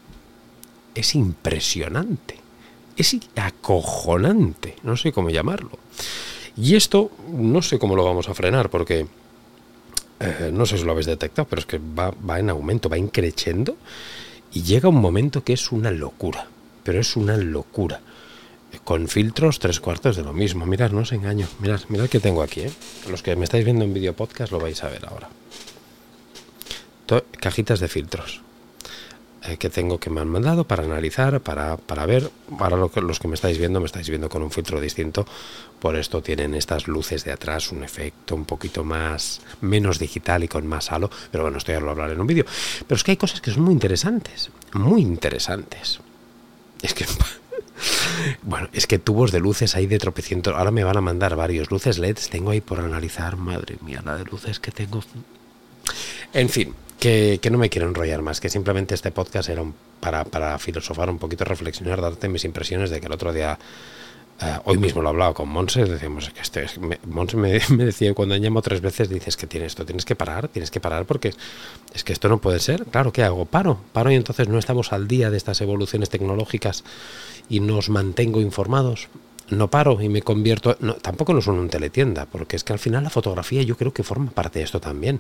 Es 0.96 1.14
impresionante. 1.16 2.38
Es 2.96 3.16
acojonante. 3.36 4.76
No 4.84 4.98
sé 4.98 5.12
cómo 5.12 5.30
llamarlo. 5.30 5.72
Y 6.56 6.76
esto 6.76 7.12
no 7.32 7.62
sé 7.62 7.80
cómo 7.80 7.96
lo 7.96 8.06
vamos 8.06 8.30
a 8.30 8.34
frenar 8.34 8.70
porque 8.70 9.08
eh, 10.20 10.52
no 10.54 10.66
sé 10.66 10.78
si 10.78 10.84
lo 10.84 10.92
habéis 10.92 11.08
detectado, 11.08 11.48
pero 11.48 11.60
es 11.60 11.66
que 11.66 11.80
va, 11.80 12.12
va 12.12 12.40
en 12.40 12.50
aumento, 12.50 12.90
va 12.90 12.98
increciendo 12.98 13.76
y 14.54 14.64
llega 14.64 14.90
un 14.90 15.02
momento 15.02 15.44
que 15.44 15.54
es 15.54 15.72
una 15.72 15.92
locura, 15.92 16.48
pero 16.84 17.00
es 17.00 17.16
una 17.16 17.38
locura. 17.38 18.02
Con 18.84 19.08
filtros 19.08 19.60
tres 19.60 19.80
cuartos 19.80 20.16
de 20.16 20.24
lo 20.24 20.34
mismo. 20.34 20.66
Mirad, 20.66 20.92
no 20.92 21.02
os 21.02 21.12
engaño. 21.12 21.48
Mirad, 21.60 21.82
mirad 21.90 22.10
que 22.10 22.20
tengo 22.20 22.42
aquí. 22.42 22.62
¿eh? 22.62 22.72
Los 23.10 23.22
que 23.22 23.36
me 23.36 23.46
estáis 23.46 23.64
viendo 23.66 23.86
en 23.86 23.94
video 23.94 24.14
podcast 24.14 24.52
lo 24.52 24.60
vais 24.60 24.84
a 24.84 24.90
ver 24.90 25.06
ahora. 25.06 25.30
cajitas 27.40 27.80
de 27.80 27.88
filtros. 27.88 28.42
Eh, 29.46 29.58
que 29.58 29.70
tengo 29.70 30.00
que 30.00 30.10
me 30.10 30.22
han 30.22 30.30
mandado 30.30 30.64
para 30.64 30.84
analizar, 30.84 31.42
para, 31.42 31.76
para 31.76 32.06
ver. 32.06 32.32
Ahora 32.60 32.78
lo 32.78 32.90
que, 32.90 33.02
los 33.02 33.20
que 33.20 33.28
me 33.28 33.36
estáis 33.36 33.58
viendo, 33.58 33.82
me 33.82 33.88
estáis 33.88 34.08
viendo 34.08 34.30
con 34.30 34.42
un 34.42 34.52
filtro 34.52 34.80
distinto. 34.80 35.26
Por 35.80 35.98
esto 35.98 36.22
tienen 36.22 36.56
estas 36.56 36.88
luces 36.88 37.26
de 37.26 37.34
atrás 37.34 37.72
un 37.74 37.84
efecto 37.84 38.36
un 38.36 38.46
poquito 38.46 38.86
más, 38.86 39.42
menos 39.60 40.00
digital 40.00 40.46
y 40.46 40.48
con 40.48 40.66
más 40.66 40.94
halo. 40.94 41.10
Pero 41.30 41.44
bueno, 41.44 41.58
esto 41.58 41.74
ya 41.74 41.82
lo 41.82 41.92
hablaré 41.92 42.14
en 42.14 42.22
un 42.22 42.28
vídeo. 42.28 42.46
Pero 42.88 42.96
es 42.96 43.04
que 43.04 43.12
hay 43.12 43.18
cosas 43.18 43.42
que 43.42 43.52
son 43.52 43.64
muy 43.64 43.74
interesantes. 43.74 44.50
Muy 44.74 45.02
interesantes. 45.02 46.00
Es 46.82 46.94
que... 46.94 47.06
Bueno, 48.44 48.70
es 48.72 48.88
que 48.88 49.00
tubos 49.00 49.32
de 49.32 49.40
luces 49.40 49.76
hay 49.76 49.88
de 49.88 49.98
tropecientos. 49.98 50.56
Ahora 50.56 50.72
me 50.72 50.86
van 50.86 50.96
a 50.96 51.02
mandar 51.02 51.36
varios 51.36 51.70
luces 51.70 51.98
LEDs. 51.98 52.30
Tengo 52.30 52.52
ahí 52.52 52.62
por 52.62 52.80
analizar. 52.80 53.36
Madre 53.36 53.78
mía, 53.82 54.02
la 54.06 54.16
de 54.16 54.24
luces 54.24 54.60
que 54.60 54.72
tengo. 54.72 55.04
En 56.34 56.50
fin, 56.50 56.74
que, 57.04 57.50
no 57.52 57.58
me 57.58 57.70
quiero 57.70 57.90
enrollar 57.90 58.22
más, 58.22 58.40
que 58.40 58.50
simplemente 58.50 58.96
este 58.96 59.12
podcast 59.12 59.50
era 59.50 59.62
para, 60.00 60.24
para, 60.24 60.58
filosofar 60.58 61.10
un 61.10 61.20
poquito, 61.20 61.44
reflexionar, 61.44 62.00
darte 62.00 62.30
mis 62.30 62.46
impresiones 62.46 62.90
de 62.92 63.02
que 63.02 63.08
el 63.08 63.12
otro 63.12 63.34
día, 63.34 63.60
eh, 64.40 64.60
hoy 64.64 64.78
mismo 64.78 65.02
lo 65.02 65.10
he 65.10 65.12
hablado 65.12 65.34
con 65.34 65.50
Monse, 65.50 65.84
decíamos 65.84 66.30
que 66.30 66.40
este, 66.40 66.66
Monse 67.08 67.36
me, 67.38 67.60
decía 67.84 68.14
cuando 68.14 68.38
llamo 68.38 68.62
tres 68.62 68.80
veces, 68.80 69.10
dices 69.10 69.36
que 69.36 69.48
tienes 69.48 69.74
esto, 69.74 69.86
tienes 69.86 70.06
que 70.06 70.16
parar, 70.16 70.48
tienes 70.48 70.72
que 70.72 70.80
parar 70.80 71.04
porque 71.04 71.34
es 71.94 72.06
que 72.06 72.14
esto 72.14 72.30
no 72.30 72.38
puede 72.38 72.60
ser. 72.60 72.86
Claro, 72.86 73.12
¿qué 73.12 73.24
hago? 73.24 73.46
Paro, 73.46 73.82
paro 73.92 74.10
y 74.10 74.16
entonces 74.16 74.48
no 74.48 74.58
estamos 74.58 74.94
al 74.94 75.06
día 75.10 75.30
de 75.30 75.36
estas 75.36 75.60
evoluciones 75.60 76.10
tecnológicas 76.10 76.86
y 77.50 77.60
nos 77.60 77.90
mantengo 77.90 78.40
informados 78.40 79.10
no 79.50 79.70
paro 79.70 80.02
y 80.02 80.08
me 80.08 80.22
convierto. 80.22 80.78
No, 80.80 80.94
tampoco 80.94 81.34
no 81.34 81.42
son 81.42 81.60
un 81.60 81.68
teletienda, 81.68 82.26
porque 82.26 82.56
es 82.56 82.64
que 82.64 82.72
al 82.72 82.80
final 82.80 83.04
la 83.04 83.10
fotografía 83.10 83.62
yo 83.62 83.76
creo 83.76 83.94
que 83.94 84.02
forma 84.02 84.32
parte 84.32 84.60
de 84.60 84.66
esto 84.66 84.80
también 84.80 85.20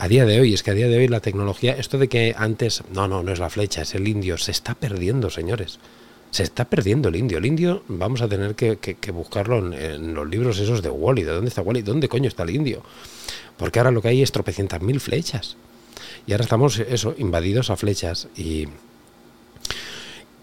a 0.00 0.08
día 0.08 0.24
de 0.24 0.40
hoy, 0.40 0.54
es 0.54 0.62
que 0.62 0.70
a 0.70 0.74
día 0.74 0.88
de 0.88 0.96
hoy 0.96 1.08
la 1.08 1.20
tecnología, 1.20 1.76
esto 1.76 1.98
de 1.98 2.08
que 2.08 2.34
antes, 2.34 2.82
no, 2.90 3.06
no, 3.06 3.22
no 3.22 3.32
es 3.32 3.38
la 3.38 3.50
flecha, 3.50 3.82
es 3.82 3.94
el 3.94 4.08
indio, 4.08 4.38
se 4.38 4.50
está 4.50 4.74
perdiendo, 4.74 5.28
señores. 5.28 5.78
Se 6.30 6.42
está 6.42 6.64
perdiendo 6.64 7.10
el 7.10 7.16
indio. 7.16 7.36
El 7.36 7.44
indio 7.44 7.82
vamos 7.86 8.22
a 8.22 8.28
tener 8.28 8.54
que, 8.54 8.96
buscarlo 9.12 9.58
en, 9.74 10.14
los 10.14 10.26
libros 10.26 10.58
esos 10.58 10.80
de 10.80 10.88
Wally. 10.88 11.24
¿De 11.24 11.32
dónde 11.32 11.50
está 11.50 11.60
Wally? 11.60 11.82
¿Dónde 11.82 12.08
coño 12.08 12.28
está 12.28 12.44
el 12.44 12.50
indio? 12.50 12.82
Porque 13.58 13.78
ahora 13.78 13.90
lo 13.90 14.00
que 14.00 14.08
hay 14.08 14.22
es 14.22 14.32
tropecientas 14.32 14.80
mil 14.80 15.00
flechas. 15.00 15.58
Y 16.26 16.32
ahora 16.32 16.44
estamos, 16.44 16.78
eso, 16.78 17.14
invadidos 17.18 17.68
a 17.68 17.76
flechas. 17.76 18.28
Y, 18.38 18.68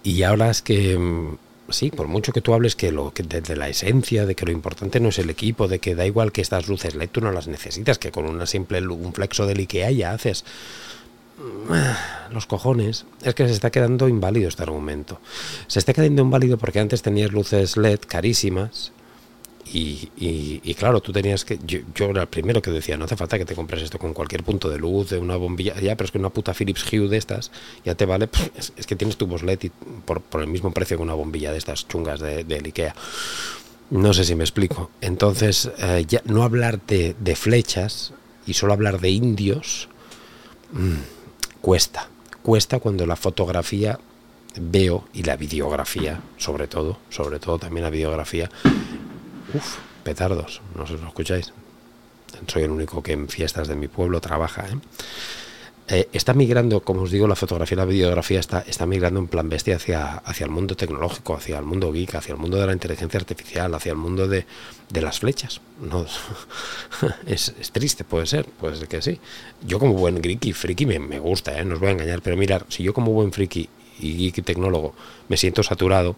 y 0.04 0.22
ahora 0.22 0.52
es 0.52 0.62
que 0.62 0.96
mm, 1.00 1.38
sí, 1.70 1.90
por 1.92 2.08
mucho 2.08 2.34
que 2.34 2.42
tú 2.42 2.54
hables 2.54 2.76
que 2.76 2.92
lo 2.92 3.14
que 3.14 3.24
desde 3.24 3.56
la 3.56 3.70
esencia, 3.70 4.26
de 4.26 4.36
que 4.36 4.46
lo 4.46 4.52
importante 4.52 5.00
no 5.00 5.10
es 5.10 5.20
el 5.20 5.30
equipo, 5.30 5.68
de 5.68 5.80
que 5.80 5.96
da 5.96 6.06
igual 6.06 6.32
que 6.32 6.42
estas 6.42 6.68
luces 6.68 6.96
LED 6.96 7.10
tú 7.12 7.22
no 7.22 7.32
las 7.32 7.48
necesitas, 7.48 7.98
que 7.98 8.12
con 8.12 8.26
una 8.26 8.46
simple 8.46 8.86
un 8.88 9.14
flexo 9.14 9.46
del 9.46 9.60
IKEA 9.60 9.92
ya 9.92 10.12
haces 10.12 10.44
los 12.32 12.46
cojones, 12.46 13.06
es 13.24 13.36
que 13.36 13.48
se 13.48 13.54
está 13.54 13.70
quedando 13.70 14.08
inválido 14.08 14.50
este 14.50 14.64
argumento. 14.64 15.20
Se 15.68 15.80
está 15.80 15.94
quedando 15.94 16.22
inválido 16.22 16.58
porque 16.58 16.80
antes 16.80 17.02
tenías 17.02 17.32
luces 17.32 17.78
LED 17.78 18.00
carísimas 18.08 18.92
y, 19.74 20.74
claro, 20.76 21.02
tú 21.02 21.12
tenías 21.12 21.46
que. 21.46 21.60
Yo, 21.66 22.06
era 22.06 22.22
el 22.22 22.28
primero 22.28 22.62
que 22.62 22.72
decía: 22.72 22.98
no 22.98 23.06
hace 23.06 23.16
falta 23.16 23.38
que 23.38 23.46
te 23.46 23.56
compres 23.56 23.84
esto 23.84 23.98
con 24.00 24.14
cualquier 24.14 24.44
punto 24.44 24.70
de 24.70 24.78
luz, 24.78 25.10
de 25.10 25.18
una 25.18 25.36
bombilla. 25.36 25.80
Ya, 25.80 25.96
pero 25.96 26.06
es 26.06 26.12
que 26.12 26.18
una 26.18 26.30
puta 26.30 26.54
Philips 26.54 26.86
Hue 26.92 27.08
de 27.08 27.18
estas 27.18 27.52
ya 27.86 27.96
te 27.96 28.06
vale. 28.06 28.30
Es, 28.56 28.72
que 28.86 28.96
tienes 28.96 29.18
tubos 29.18 29.44
LED 29.44 29.72
por, 30.06 30.22
el 30.42 30.48
mismo 30.48 30.72
precio 30.72 30.98
que 30.98 31.04
una 31.04 31.14
bombilla 31.14 31.52
de 31.52 31.58
estas 31.58 31.88
chungas 31.88 32.20
de, 32.20 32.46
IKEA. 32.66 32.96
No 33.90 34.14
sé 34.14 34.26
si 34.26 34.36
me 34.36 34.44
explico. 34.44 34.92
Entonces, 35.02 35.72
eh, 35.78 36.06
ya 36.08 36.22
no 36.26 36.44
hablar 36.44 36.82
de, 36.86 37.36
flechas 37.36 38.14
y 38.46 38.54
solo 38.54 38.74
hablar 38.74 39.00
de 39.00 39.10
indios 39.10 39.90
mm, 40.72 41.62
cuesta. 41.62 42.10
Cuesta 42.42 42.80
cuando 42.80 43.06
la 43.06 43.16
fotografía 43.16 44.00
veo 44.60 45.08
y 45.14 45.24
la 45.24 45.36
videografía, 45.36 46.22
sobre 46.38 46.68
todo, 46.68 46.98
sobre 47.10 47.40
todo 47.40 47.60
también 47.60 47.84
la 47.84 47.90
videografía, 47.90 48.50
Uf, 49.54 49.78
petardos, 50.04 50.62
no 50.76 50.86
sé 50.86 50.96
si 50.96 51.02
lo 51.02 51.08
escucháis. 51.08 51.54
Soy 52.48 52.64
el 52.64 52.72
único 52.72 53.02
que 53.02 53.14
en 53.14 53.30
fiestas 53.30 53.68
de 53.68 53.76
mi 53.76 53.88
pueblo 53.88 54.20
trabaja. 54.20 54.66
¿eh? 54.68 54.78
Eh, 55.90 56.10
está 56.12 56.34
migrando, 56.34 56.82
como 56.82 57.04
os 57.04 57.12
digo, 57.12 57.28
la 57.28 57.36
fotografía 57.38 57.78
la 57.78 57.86
videografía 57.86 58.42
está, 58.42 58.60
está 58.68 58.86
migrando 58.86 59.22
en 59.22 59.28
plan 59.28 59.48
bestia 59.48 59.78
hacia, 59.78 60.16
hacia 60.18 60.44
el 60.44 60.52
mundo 60.52 60.76
tecnológico, 60.76 61.34
hacia 61.34 61.58
el 61.58 61.64
mundo 61.64 61.94
geek, 61.94 62.16
hacia 62.16 62.34
el 62.34 62.40
mundo 62.40 62.58
de 62.58 62.66
la 62.66 62.74
inteligencia 62.74 63.18
artificial, 63.18 63.74
hacia 63.74 63.92
el 63.94 63.98
mundo 63.98 64.28
de, 64.28 64.46
de 64.90 65.02
las 65.02 65.20
flechas. 65.20 65.62
No, 65.80 66.06
es, 67.26 67.56
es, 67.58 67.72
triste, 67.72 68.04
puede 68.04 68.26
ser, 68.26 68.46
puede 68.46 68.76
ser 68.76 68.90
que 68.90 69.02
sí. 69.02 69.18
Yo 69.66 69.80
como 69.80 69.94
buen 69.94 70.22
geek 70.22 70.46
y 70.48 70.54
friki 70.54 70.86
me, 70.86 71.00
me 71.00 71.20
gusta, 71.20 71.58
¿eh? 71.58 71.64
no 71.64 71.76
os 71.76 71.80
voy 71.80 71.88
a 71.90 71.94
engañar, 71.94 72.22
pero 72.22 72.36
mirar, 72.36 72.66
si 72.68 72.84
yo 72.84 72.94
como 72.94 73.14
buen 73.14 73.32
friki 73.32 73.70
y 74.00 74.18
geek 74.18 74.40
y 74.40 74.42
tecnólogo 74.42 74.94
me 75.30 75.38
siento 75.38 75.64
saturado, 75.64 76.16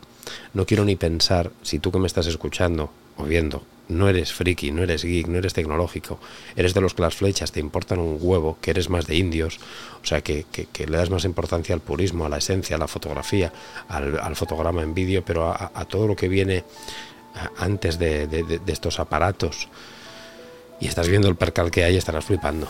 no 0.54 0.66
quiero 0.66 0.86
ni 0.86 0.96
pensar 0.96 1.52
si 1.62 1.80
tú 1.80 1.92
que 1.92 2.00
me 2.00 2.08
estás 2.08 2.28
escuchando 2.28 2.92
o 3.18 3.24
viendo, 3.24 3.64
no 3.90 4.08
eres 4.08 4.32
friki, 4.32 4.72
no 4.72 4.84
eres 4.84 5.04
geek, 5.04 5.28
no 5.28 5.40
eres 5.40 5.54
tecnológico, 5.54 6.20
eres 6.56 6.74
de 6.74 6.82
los 6.82 6.94
que 6.94 7.02
las 7.02 7.16
flechas 7.16 7.52
te 7.52 7.60
importan 7.60 8.00
un 8.00 8.18
huevo, 8.22 8.58
que 8.62 8.72
eres 8.72 8.90
más 8.90 9.08
de 9.08 9.16
indios, 9.16 9.60
o 10.02 10.06
sea, 10.06 10.22
que, 10.22 10.46
le 10.88 10.98
das 10.98 11.10
más 11.10 11.26
importancia 11.26 11.74
al 11.76 11.82
purismo, 11.82 12.26
a 12.26 12.30
la 12.30 12.38
esencia, 12.38 12.76
a 12.76 12.80
la 12.80 12.88
fotografía, 12.88 13.52
al, 13.90 14.36
fotograma 14.36 14.84
en 14.84 14.94
vídeo, 14.94 15.26
pero 15.26 15.52
a, 15.52 15.86
todo 15.86 16.08
lo 16.08 16.16
que 16.16 16.28
viene 16.28 16.64
antes 17.58 17.98
de, 18.00 18.62
estos 18.68 19.00
aparatos. 19.00 19.68
Y 20.80 20.88
estás 20.88 21.10
viendo 21.10 21.28
el 21.28 21.36
percal 21.36 21.72
que 21.72 21.84
hay, 21.84 21.98
estarás 21.98 22.24
flipando. 22.24 22.68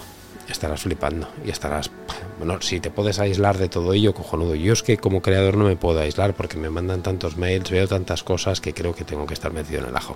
Estarás 0.52 0.82
flipando 0.82 1.28
y 1.46 1.50
estarás, 1.50 1.92
bueno, 2.38 2.62
si 2.62 2.80
te 2.80 2.92
puedes 2.92 3.20
aislar 3.20 3.58
de 3.58 3.70
todo 3.70 3.94
ello, 3.94 4.14
cojonudo. 4.14 4.56
Yo 4.56 4.74
es 4.74 4.84
que 4.84 4.98
como 4.98 5.22
creador 5.22 5.58
no 5.58 5.66
me 5.66 5.76
puedo 5.76 6.00
aislar 6.00 6.34
porque 6.34 6.58
me 6.58 6.70
mandan 6.70 7.02
tantos 7.04 7.38
mails, 7.38 7.70
veo 7.70 7.88
tantas 7.88 8.24
cosas 8.24 8.62
que 8.62 8.74
creo 8.74 8.94
que 8.94 9.04
tengo 9.04 9.26
que 9.26 9.34
estar 9.34 9.52
metido 9.54 9.82
en 9.82 9.90
el 9.90 9.96
ajo. 9.96 10.16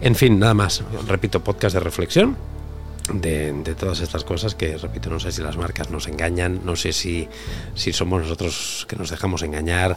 En 0.00 0.14
fin, 0.14 0.38
nada 0.38 0.54
más. 0.54 0.82
Repito, 1.06 1.40
podcast 1.40 1.74
de 1.74 1.80
reflexión 1.80 2.59
de, 3.12 3.74
todas 3.78 4.00
estas 4.00 4.24
cosas 4.24 4.54
que, 4.54 4.76
repito, 4.76 5.10
no 5.10 5.20
sé 5.20 5.32
si 5.32 5.42
las 5.42 5.56
marcas 5.56 5.90
nos 5.90 6.06
engañan, 6.08 6.60
no 6.64 6.76
sé 6.76 6.92
si, 6.92 7.28
si 7.74 7.92
somos 7.92 8.22
nosotros 8.22 8.86
que 8.88 8.96
nos 8.96 9.10
dejamos 9.10 9.42
engañar, 9.42 9.96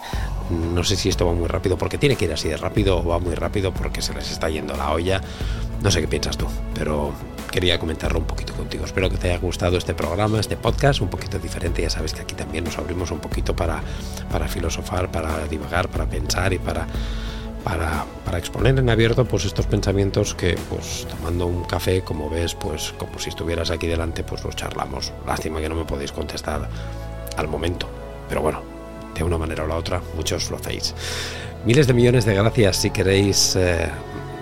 no 0.50 0.84
sé 0.84 0.96
si 0.96 1.10
esto 1.10 1.26
va 1.26 1.34
muy 1.34 1.48
rápido 1.48 1.78
porque 1.78 1.98
tiene 1.98 2.16
que 2.16 2.26
ir 2.26 2.34
así 2.34 2.50
de 2.50 2.58
rápido 2.58 2.98
o 2.98 3.04
va 3.06 3.20
muy 3.20 3.36
rápido 3.36 3.74
porque 3.74 4.02
se 4.02 4.14
les 4.14 4.32
está 4.32 4.50
yendo 4.50 4.76
la 4.76 4.92
olla, 4.92 5.22
no 5.82 5.92
sé 5.92 6.02
qué 6.02 6.08
piensas 6.08 6.38
tú, 6.38 6.48
pero 6.74 7.14
quería 7.52 7.78
comentarlo 7.78 8.20
un 8.20 8.26
poquito 8.26 8.54
contigo. 8.54 8.86
Espero 8.86 9.10
que 9.10 9.18
te 9.18 9.30
haya 9.30 9.38
gustado 9.38 9.78
este 9.78 9.94
programa, 9.94 10.40
este 10.40 10.58
podcast, 10.58 11.02
un 11.02 11.10
poquito 11.10 11.38
diferente, 11.38 11.82
ya 11.82 11.90
sabes 11.90 12.14
que 12.14 12.22
aquí 12.22 12.36
también 12.36 12.64
nos 12.64 12.78
abrimos 12.78 13.12
un 13.12 13.20
poquito 13.20 13.56
para, 13.56 13.82
para 14.32 14.48
filosofar, 14.48 15.12
para 15.12 15.46
divagar, 15.48 15.88
para 15.90 16.08
pensar 16.08 16.54
y 16.54 16.60
para 16.60 16.88
para, 17.64 18.06
exponer 18.38 18.78
en 18.80 18.90
abierto 18.90 19.26
pues 19.26 19.46
estos 19.46 19.68
pensamientos 19.68 20.34
que 20.34 20.58
pues 20.70 21.08
tomando 21.10 21.46
un 21.46 21.64
café 21.64 22.02
como 22.02 22.30
ves 22.30 22.56
pues 22.56 22.94
como 22.98 23.20
si 23.20 23.30
estuvieras 23.30 23.70
aquí 23.70 23.88
delante 23.88 24.24
pues 24.24 24.44
los 24.44 24.56
charlamos. 24.56 25.14
Lástima 25.26 25.62
que 25.62 25.70
no 25.70 25.76
me 25.76 25.86
podéis 25.86 26.12
contestar 26.12 26.68
al 27.38 27.48
momento. 27.48 27.88
Pero 28.28 28.42
bueno 28.42 28.62
de 29.14 29.24
una 29.24 29.38
manera 29.38 29.64
o 29.64 29.68
la 29.68 29.76
otra 29.76 30.02
muchos 30.16 30.50
lo 30.50 30.58
hacéis. 30.58 30.94
Miles 31.66 31.88
de 31.88 31.94
millones 31.94 32.26
de 32.26 32.34
gracias 32.34 32.78
si 32.78 32.90
queréis 32.90 33.56
eh, 33.56 33.88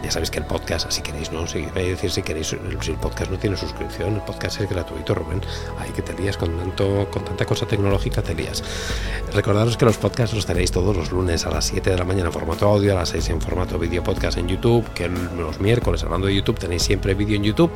ya 0.04 0.12
sabéis 0.12 0.32
que 0.32 0.40
el 0.40 0.46
podcast, 0.46 0.90
si 0.92 1.02
queréis, 1.02 1.32
¿no? 1.32 1.48
Si 1.48 1.62
decir, 1.62 2.12
si 2.12 2.22
queréis, 2.22 2.48
si 2.48 2.92
el 2.92 2.98
podcast 2.98 3.32
no 3.32 3.38
tiene 3.38 3.58
suscripción, 3.58 4.16
el 4.16 4.22
podcast 4.22 4.62
es 4.62 4.70
gratuito, 4.70 5.14
Rubén. 5.14 5.42
Ahí 5.80 5.90
que 5.92 6.02
te 6.02 6.14
lías 6.14 6.38
con, 6.38 6.58
tanto, 6.58 7.08
con 7.12 7.24
tanta 7.24 7.46
cosa 7.46 7.66
tecnológica, 7.66 8.22
te 8.22 8.34
lías. 8.34 8.64
Recordaros 9.34 9.78
que 9.78 9.86
los 9.86 9.98
podcasts 9.98 10.36
los 10.36 10.46
tenéis 10.46 10.72
todos 10.72 10.96
los 10.96 11.12
lunes 11.12 11.46
a 11.46 11.52
las 11.52 11.66
7 11.66 11.90
de 11.90 11.98
la 11.98 12.06
mañana 12.06 12.28
en 12.28 12.34
formato 12.34 12.68
audio, 12.68 12.94
a 12.94 12.96
las 12.96 13.10
6 13.10 13.30
en 13.30 13.42
formato 13.42 13.78
vídeo 13.78 14.04
podcast 14.04 14.38
en 14.38 14.48
YouTube, 14.48 14.86
que 14.94 15.08
los 15.08 15.60
miércoles, 15.60 16.04
hablando 16.04 16.28
de 16.28 16.36
YouTube, 16.36 16.60
tenéis 16.60 16.84
siempre 16.84 17.14
vídeo 17.14 17.36
en 17.36 17.44
YouTube 17.44 17.72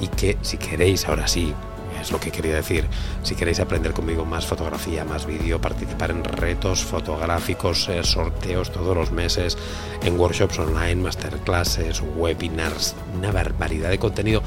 y 0.00 0.08
que 0.08 0.38
si 0.42 0.56
queréis, 0.56 1.06
ahora 1.06 1.26
sí, 1.28 1.54
es 2.00 2.12
lo 2.12 2.20
que 2.20 2.30
quería 2.30 2.54
decir. 2.54 2.86
Si 3.22 3.34
queréis 3.34 3.60
aprender 3.60 3.92
conmigo 3.92 4.24
más 4.24 4.46
fotografía, 4.46 5.04
más 5.04 5.26
vídeo, 5.26 5.60
participar 5.60 6.10
en 6.10 6.24
retos 6.24 6.84
fotográficos, 6.84 7.88
eh, 7.88 8.02
sorteos 8.02 8.72
todos 8.72 8.96
los 8.96 9.12
meses, 9.12 9.56
en 10.02 10.18
workshops 10.18 10.58
online, 10.58 10.96
masterclasses, 10.96 12.02
webinars, 12.16 12.94
una 13.16 13.32
barbaridad 13.32 13.90
de 13.90 13.98
contenido 13.98 14.42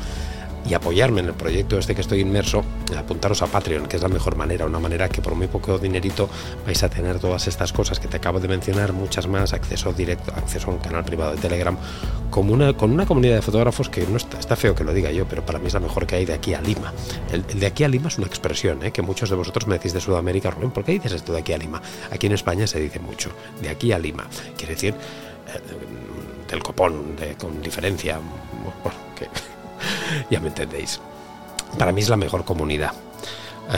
y 0.67 0.73
apoyarme 0.73 1.21
en 1.21 1.27
el 1.27 1.33
proyecto 1.33 1.77
este 1.77 1.95
que 1.95 2.01
estoy 2.01 2.19
inmerso, 2.19 2.63
apuntaros 2.97 3.41
a 3.41 3.47
Patreon, 3.47 3.87
que 3.87 3.97
es 3.97 4.01
la 4.01 4.09
mejor 4.09 4.35
manera, 4.35 4.65
una 4.65 4.79
manera 4.79 5.09
que 5.09 5.21
por 5.21 5.35
muy 5.35 5.47
poco 5.47 5.77
dinerito 5.77 6.29
vais 6.65 6.81
a 6.83 6.89
tener 6.89 7.19
todas 7.19 7.47
estas 7.47 7.73
cosas 7.73 7.99
que 7.99 8.07
te 8.07 8.17
acabo 8.17 8.39
de 8.39 8.47
mencionar, 8.47 8.93
muchas 8.93 9.27
más, 9.27 9.53
acceso 9.53 9.93
directo, 9.93 10.31
acceso 10.35 10.69
a 10.69 10.73
un 10.73 10.79
canal 10.79 11.03
privado 11.03 11.35
de 11.35 11.41
Telegram, 11.41 11.77
como 12.29 12.53
una, 12.53 12.73
con 12.73 12.91
una 12.91 13.05
comunidad 13.05 13.35
de 13.35 13.41
fotógrafos 13.41 13.89
que 13.89 14.05
no 14.05 14.17
está, 14.17 14.55
feo 14.55 14.75
que 14.75 14.83
lo 14.83 14.93
diga 14.93 15.11
yo, 15.11 15.25
pero 15.27 15.45
para 15.45 15.59
mí 15.59 15.67
es 15.67 15.73
la 15.73 15.79
mejor 15.79 16.05
que 16.05 16.15
hay 16.15 16.25
de 16.25 16.33
aquí 16.33 16.53
a 16.53 16.61
Lima. 16.61 16.93
El, 17.31 17.45
de 17.45 17.65
aquí 17.65 17.83
a 17.83 17.87
Lima 17.87 18.07
es 18.07 18.17
una 18.17 18.27
expresión 18.27 18.83
¿eh? 18.85 18.91
que 18.91 19.01
muchos 19.01 19.29
de 19.29 19.35
vosotros 19.35 19.67
me 19.67 19.75
decís 19.75 19.93
de 19.93 20.01
Sudamérica, 20.01 20.51
Rubén, 20.51 20.71
¿por 20.71 20.83
qué 20.83 20.93
dices 20.93 21.13
esto 21.13 21.33
de 21.33 21.39
aquí 21.39 21.53
a 21.53 21.57
Lima? 21.57 21.81
Aquí 22.11 22.27
en 22.27 22.33
España 22.33 22.67
se 22.67 22.79
dice 22.79 22.99
mucho, 22.99 23.31
de 23.61 23.69
aquí 23.69 23.91
a 23.91 23.99
Lima, 23.99 24.27
quiere 24.57 24.75
decir 24.75 24.93
eh, 24.93 26.49
del 26.49 26.61
copón, 26.61 27.15
con 27.39 27.61
diferencia, 27.61 28.19
bueno, 28.83 28.97
que 29.17 29.27
ya 30.29 30.39
me 30.39 30.47
entendéis. 30.47 30.99
Para 31.77 31.91
mí 31.91 32.01
es 32.01 32.09
la 32.09 32.17
mejor 32.17 32.45
comunidad, 32.45 32.91
eh, 33.71 33.77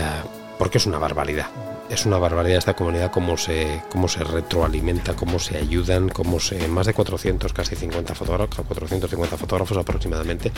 porque 0.57 0.77
es 0.77 0.85
una 0.85 0.97
barbaridad. 0.97 1.47
Es 1.89 2.05
una 2.05 2.17
barbaridad 2.17 2.57
esta 2.57 2.75
comunidad, 2.75 3.11
cómo 3.11 3.37
se, 3.37 3.83
cómo 3.91 4.07
se 4.07 4.23
retroalimenta, 4.23 5.15
cómo 5.15 5.37
se 5.37 5.57
ayudan, 5.57 6.09
cómo 6.09 6.39
se... 6.39 6.67
Más 6.67 6.87
de 6.87 6.93
400, 6.93 7.53
casi 7.53 7.75
50 7.75 8.15
fotógrafos, 8.15 8.65
450 8.65 9.37
fotógrafos 9.37 9.77
aproximadamente, 9.77 10.51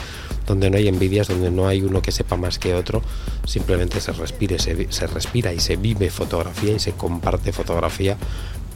donde 0.45 0.69
no 0.69 0.77
hay 0.77 0.87
envidias, 0.87 1.27
donde 1.27 1.51
no 1.51 1.67
hay 1.67 1.81
uno 1.81 2.01
que 2.01 2.11
sepa 2.11 2.37
más 2.37 2.57
que 2.57 2.73
otro, 2.73 3.01
simplemente 3.45 3.99
se, 3.99 4.13
respire, 4.13 4.59
se, 4.59 4.91
se 4.93 5.07
respira 5.07 5.51
y 5.51 5.59
se 5.59 5.75
vive 5.75 6.09
fotografía 6.09 6.73
y 6.73 6.79
se 6.79 6.93
comparte 6.93 7.51
fotografía 7.51 8.17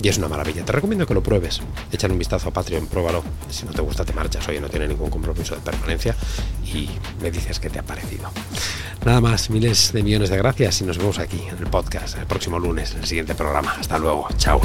y 0.02 0.08
es 0.08 0.18
una 0.18 0.28
maravilla. 0.28 0.64
Te 0.64 0.72
recomiendo 0.72 1.06
que 1.06 1.14
lo 1.14 1.22
pruebes. 1.22 1.62
Échale 1.92 2.14
un 2.14 2.20
vistazo 2.20 2.50
a 2.50 2.52
Patreon, 2.52 2.88
pruébalo. 2.88 3.24
Si 3.50 3.66
no 3.66 3.72
te 3.72 3.82
gusta, 3.82 4.06
te 4.06 4.14
marchas. 4.14 4.48
Oye, 4.48 4.62
no 4.62 4.70
tiene 4.70 4.88
ningún 4.88 5.10
compromiso 5.10 5.56
de 5.56 5.62
permanencia. 5.62 6.16
Y 6.66 6.90
me 7.22 7.32
dices 7.32 7.60
qué 7.60 7.70
te 7.70 7.80
ha 7.80 7.84
parecido. 7.84 8.30
Nada 9.06 9.22
más, 9.22 9.50
miles 9.50 9.92
de 9.92 10.04
millones 10.04 10.30
de 10.30 10.38
gracias 10.38 10.82
y 10.82 10.86
nos 10.86 10.98
vemos 10.98 11.20
aquí 11.20 11.42
en 11.50 11.58
el 11.58 11.68
podcast 11.68 12.18
el 12.18 12.26
próximo 12.26 12.60
lunes, 12.60 12.92
en 12.92 13.00
el 13.00 13.06
siguiente 13.06 13.36
programa. 13.36 13.76
Hasta 13.80 13.98
luego. 13.98 14.28
Chao. 14.38 14.62